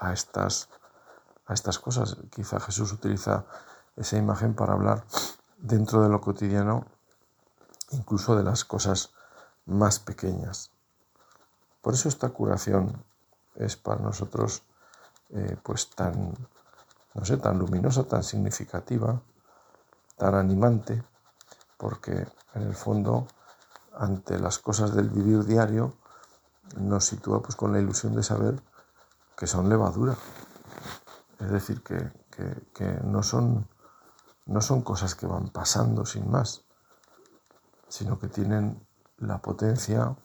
a 0.00 0.12
estas, 0.12 0.68
a 1.46 1.54
estas 1.54 1.78
cosas. 1.78 2.16
Quizá 2.30 2.60
Jesús 2.60 2.92
utiliza 2.92 3.44
esa 3.96 4.16
imagen 4.16 4.54
para 4.54 4.72
hablar 4.74 5.04
dentro 5.58 6.02
de 6.02 6.08
lo 6.08 6.20
cotidiano, 6.20 6.86
incluso 7.90 8.36
de 8.36 8.42
las 8.42 8.64
cosas 8.64 9.10
más 9.66 9.98
pequeñas. 9.98 10.70
Por 11.80 11.94
eso 11.94 12.08
esta 12.08 12.30
curación 12.30 13.04
es 13.54 13.76
para 13.76 14.00
nosotros 14.00 14.62
eh, 15.30 15.56
pues 15.62 15.90
tan, 15.90 16.34
no 17.14 17.24
sé, 17.24 17.36
tan 17.36 17.58
luminosa, 17.58 18.04
tan 18.04 18.22
significativa, 18.22 19.20
tan 20.16 20.34
animante, 20.34 21.02
porque 21.76 22.26
en 22.54 22.62
el 22.62 22.74
fondo 22.74 23.26
ante 23.94 24.38
las 24.38 24.58
cosas 24.58 24.94
del 24.94 25.10
vivir 25.10 25.44
diario 25.44 25.94
nos 26.76 27.06
sitúa 27.06 27.42
pues 27.42 27.56
con 27.56 27.72
la 27.72 27.80
ilusión 27.80 28.14
de 28.14 28.22
saber 28.22 28.62
que 29.36 29.46
son 29.46 29.68
levadura. 29.68 30.16
Es 31.42 31.50
decir, 31.50 31.82
que, 31.82 33.00
no, 33.02 33.22
son, 33.24 33.68
no 34.46 34.60
son 34.60 34.82
cosas 34.82 35.16
que 35.16 35.26
van 35.26 35.48
pasando 35.48 36.06
sin 36.06 36.30
más, 36.30 36.64
sino 37.88 38.20
que 38.20 38.28
tienen 38.28 38.86
la 39.18 39.42
potencia 39.42 40.16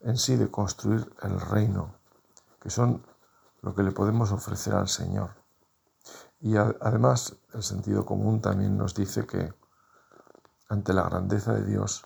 en 0.00 0.18
sí 0.18 0.36
de 0.36 0.50
construir 0.50 1.10
el 1.22 1.40
reino, 1.40 1.94
que 2.60 2.68
son 2.68 3.06
lo 3.62 3.74
que 3.74 3.82
le 3.82 3.92
podemos 3.92 4.32
ofrecer 4.32 4.74
al 4.74 4.88
Señor. 4.88 5.30
Y 6.40 6.56
además 6.56 7.36
el 7.54 7.62
sentido 7.62 8.04
común 8.04 8.42
también 8.42 8.76
nos 8.76 8.94
dice 8.94 9.26
que 9.26 9.54
ante 10.68 10.92
la 10.92 11.04
grandeza 11.04 11.54
de 11.54 11.64
Dios, 11.64 12.04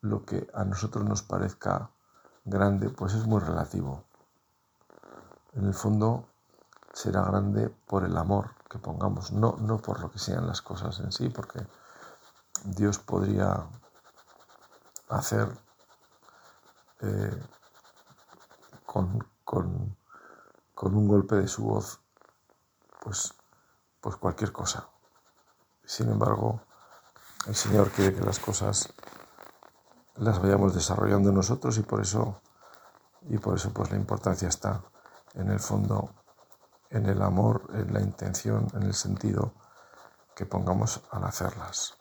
lo 0.00 0.24
que 0.24 0.48
a 0.54 0.64
nosotros 0.64 1.04
nos 1.04 1.22
parezca 1.22 1.90
grande, 2.44 2.88
pues 2.88 3.14
es 3.14 3.26
muy 3.26 3.40
relativo. 3.40 4.04
En 5.54 5.66
el 5.66 5.74
fondo 5.74 6.28
será 6.98 7.22
grande 7.22 7.68
por 7.86 8.04
el 8.04 8.16
amor 8.16 8.50
que 8.68 8.78
pongamos, 8.80 9.30
no, 9.30 9.56
no 9.60 9.78
por 9.78 10.00
lo 10.00 10.10
que 10.10 10.18
sean 10.18 10.48
las 10.48 10.60
cosas 10.60 10.98
en 10.98 11.12
sí, 11.12 11.28
porque 11.28 11.64
Dios 12.64 12.98
podría 12.98 13.64
hacer 15.08 15.46
eh, 17.02 17.40
con, 18.84 19.24
con, 19.44 19.96
con, 20.74 20.96
un 20.96 21.06
golpe 21.06 21.36
de 21.36 21.46
su 21.46 21.62
voz, 21.62 22.00
pues, 23.00 23.32
pues 24.00 24.16
cualquier 24.16 24.50
cosa. 24.50 24.88
Sin 25.84 26.10
embargo, 26.10 26.62
el 27.46 27.54
Señor 27.54 27.92
quiere 27.92 28.12
que 28.16 28.24
las 28.24 28.40
cosas 28.40 28.92
las 30.16 30.42
vayamos 30.42 30.74
desarrollando 30.74 31.30
nosotros 31.30 31.78
y 31.78 31.82
por 31.82 32.00
eso 32.00 32.40
y 33.28 33.38
por 33.38 33.56
eso 33.56 33.72
pues 33.72 33.90
la 33.90 33.96
importancia 33.96 34.48
está 34.48 34.82
en 35.34 35.50
el 35.50 35.60
fondo 35.60 36.17
en 36.90 37.06
el 37.06 37.22
amor, 37.22 37.68
en 37.74 37.92
la 37.92 38.00
intención, 38.00 38.66
en 38.74 38.82
el 38.84 38.94
sentido 38.94 39.52
que 40.34 40.46
pongamos 40.46 41.02
al 41.10 41.24
hacerlas. 41.24 41.98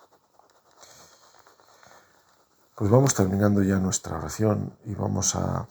Pues 2.76 2.91
vamos 2.91 3.15
terminando 3.15 3.63
ya 3.63 3.78
nuestra 3.78 4.17
oración 4.17 4.78
y 4.86 4.93
vamos 4.93 5.36
a, 5.36 5.67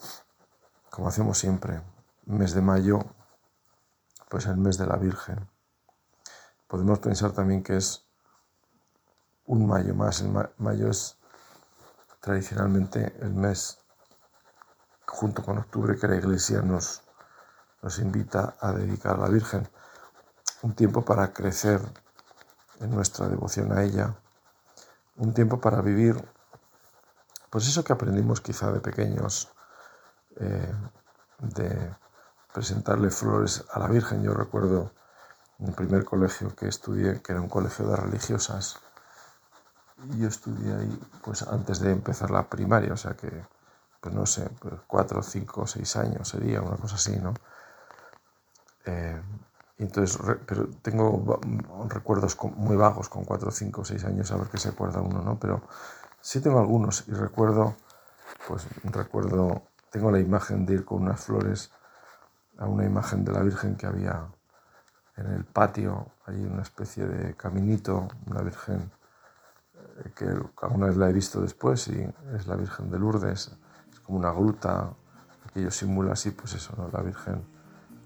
como 0.89 1.07
hacemos 1.07 1.37
siempre, 1.37 1.81
mes 2.25 2.53
de 2.53 2.61
mayo, 2.61 2.99
pues 4.29 4.45
el 4.45 4.57
mes 4.57 4.77
de 4.77 4.87
la 4.87 4.97
Virgen. 4.97 5.49
Podemos 6.67 6.99
pensar 6.99 7.31
también 7.31 7.63
que 7.63 7.77
es 7.77 8.05
un 9.45 9.65
mayo 9.65 9.95
más. 9.95 10.19
El 10.19 10.33
mayo 10.57 10.89
es 10.89 11.17
tradicionalmente 12.19 13.15
el 13.21 13.33
mes, 13.33 13.79
junto 15.05 15.43
con 15.43 15.57
octubre, 15.57 15.97
que 15.97 16.09
la 16.09 16.17
Iglesia 16.17 16.61
nos, 16.61 17.03
nos 17.87 17.99
invita 17.99 18.57
a 18.59 18.73
dedicar 18.73 19.15
a 19.15 19.19
la 19.19 19.29
Virgen. 19.29 19.65
Un 20.61 20.75
tiempo 20.75 21.05
para 21.05 21.31
crecer 21.31 21.79
en 22.81 22.91
nuestra 22.91 23.29
devoción 23.29 23.71
a 23.71 23.81
ella. 23.81 24.13
Un 25.15 25.33
tiempo 25.33 25.61
para 25.61 25.79
vivir, 25.81 26.21
pues 27.49 27.65
eso 27.65 27.85
que 27.85 27.93
aprendimos 27.93 28.41
quizá 28.41 28.73
de 28.73 28.81
pequeños, 28.81 29.53
eh, 30.35 30.73
de 31.39 31.95
presentarle 32.53 33.09
flores 33.09 33.63
a 33.71 33.79
la 33.79 33.87
Virgen. 33.87 34.21
Yo 34.21 34.33
recuerdo 34.33 34.91
en 35.57 35.67
el 35.67 35.73
primer 35.73 36.03
colegio 36.03 36.53
que 36.57 36.67
estudié, 36.67 37.21
que 37.21 37.31
era 37.31 37.39
un 37.39 37.47
colegio 37.47 37.87
de 37.87 37.95
religiosas, 37.95 38.81
yo 40.17 40.27
estudié 40.27 40.75
ahí 40.75 40.99
pues 41.23 41.41
antes 41.43 41.79
de 41.79 41.93
empezar 41.93 42.31
la 42.31 42.49
primaria, 42.49 42.91
o 42.91 42.97
sea 42.97 43.13
que, 43.13 43.31
pues 44.01 44.13
no 44.13 44.25
sé, 44.25 44.49
pues 44.59 44.73
cuatro, 44.87 45.23
cinco, 45.23 45.65
seis 45.65 45.95
años 45.95 46.27
sería, 46.27 46.61
una 46.61 46.75
cosa 46.75 46.95
así, 46.95 47.15
¿no? 47.15 47.33
Eh, 48.87 49.21
entonces, 49.77 50.19
pero 50.47 50.69
tengo 50.81 51.39
recuerdos 51.87 52.35
muy 52.55 52.75
vagos 52.75 53.09
con 53.09 53.25
cuatro, 53.25 53.51
cinco, 53.51 53.85
seis 53.85 54.03
años, 54.05 54.31
a 54.31 54.37
ver 54.37 54.47
qué 54.47 54.57
se 54.57 54.69
acuerda 54.69 55.01
uno, 55.01 55.21
¿no? 55.21 55.39
Pero 55.39 55.61
sí 56.19 56.41
tengo 56.41 56.59
algunos 56.59 57.07
y 57.07 57.11
recuerdo, 57.11 57.75
pues 58.47 58.67
recuerdo, 58.83 59.61
tengo 59.91 60.09
la 60.09 60.19
imagen 60.19 60.65
de 60.65 60.75
ir 60.75 60.85
con 60.85 61.03
unas 61.03 61.23
flores 61.23 61.71
a 62.57 62.65
una 62.65 62.85
imagen 62.85 63.23
de 63.23 63.33
la 63.33 63.41
Virgen 63.41 63.75
que 63.75 63.85
había 63.85 64.27
en 65.15 65.27
el 65.27 65.45
patio, 65.45 66.07
hay 66.25 66.43
una 66.43 66.63
especie 66.63 67.05
de 67.05 67.35
caminito, 67.35 68.07
una 68.25 68.41
Virgen 68.41 68.91
que 70.15 70.25
alguna 70.61 70.87
vez 70.87 70.97
la 70.97 71.09
he 71.09 71.13
visto 71.13 71.41
después 71.41 71.87
y 71.87 72.07
es 72.35 72.47
la 72.47 72.55
Virgen 72.55 72.89
de 72.89 72.97
Lourdes, 72.97 73.51
es 73.91 73.99
como 73.99 74.17
una 74.17 74.31
gruta, 74.31 74.91
aquello 75.45 75.69
simula 75.69 76.13
así, 76.13 76.31
pues 76.31 76.53
eso, 76.53 76.73
¿no? 76.77 76.89
la 76.91 77.01
Virgen 77.01 77.56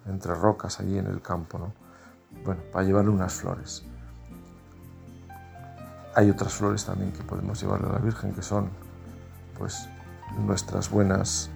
entre 0.07 0.33
rocas 0.33 0.79
allí 0.79 0.97
en 0.97 1.07
el 1.07 1.21
campo, 1.21 1.57
¿no? 1.57 1.73
Bueno, 2.43 2.61
para 2.71 2.85
llevarle 2.85 3.11
unas 3.11 3.33
flores. 3.33 3.83
Hay 6.15 6.29
otras 6.29 6.53
flores 6.53 6.85
también 6.85 7.11
que 7.11 7.23
podemos 7.23 7.61
llevarle 7.61 7.87
a 7.89 7.93
la 7.93 7.99
Virgen 7.99 8.33
que 8.33 8.41
son 8.41 8.69
pues 9.57 9.87
nuestras 10.39 10.89
buenas 10.89 11.49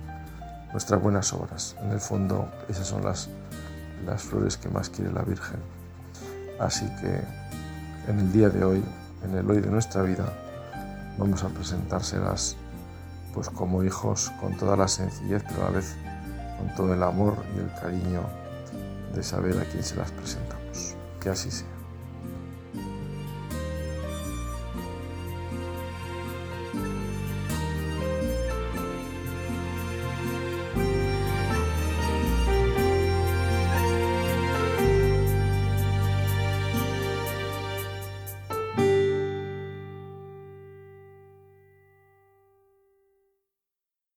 nuestras 0.72 1.02
buenas 1.02 1.32
obras. 1.34 1.76
En 1.82 1.92
el 1.92 2.00
fondo 2.00 2.50
esas 2.68 2.88
son 2.88 3.04
las, 3.04 3.30
las 4.06 4.24
flores 4.24 4.58
que 4.58 4.70
más 4.70 4.90
quiere 4.90 5.12
la 5.12 5.24
Virgen. 5.24 5.60
Así 6.60 6.86
que 7.02 7.22
en 8.10 8.20
el 8.20 8.32
día 8.32 8.50
de 8.50 8.64
hoy 8.64 8.84
en 9.26 9.38
el 9.38 9.50
hoy 9.50 9.60
de 9.60 9.70
nuestra 9.70 10.04
vida, 10.04 10.26
vamos 11.18 11.44
a 11.44 11.50
presentárselas 11.50 12.56
pues 13.34 13.50
como 13.50 13.84
hijos 13.84 14.32
con 14.40 14.56
toda 14.56 14.78
la 14.78 14.88
sencillez, 14.88 15.44
pero 15.48 15.64
a 15.64 15.66
la 15.66 15.72
vez 15.72 15.96
con 16.58 16.74
todo 16.76 16.94
el 16.94 17.04
amor 17.04 17.38
y 17.56 17.60
el 17.60 17.72
cariño 17.82 18.22
de 19.14 19.24
saber 19.24 19.58
a 19.60 19.66
quién 19.66 19.84
se 19.84 19.96
las 19.96 20.12
presentamos. 20.12 20.96
Que 21.20 21.30
así 21.30 21.52
sea. 21.52 21.75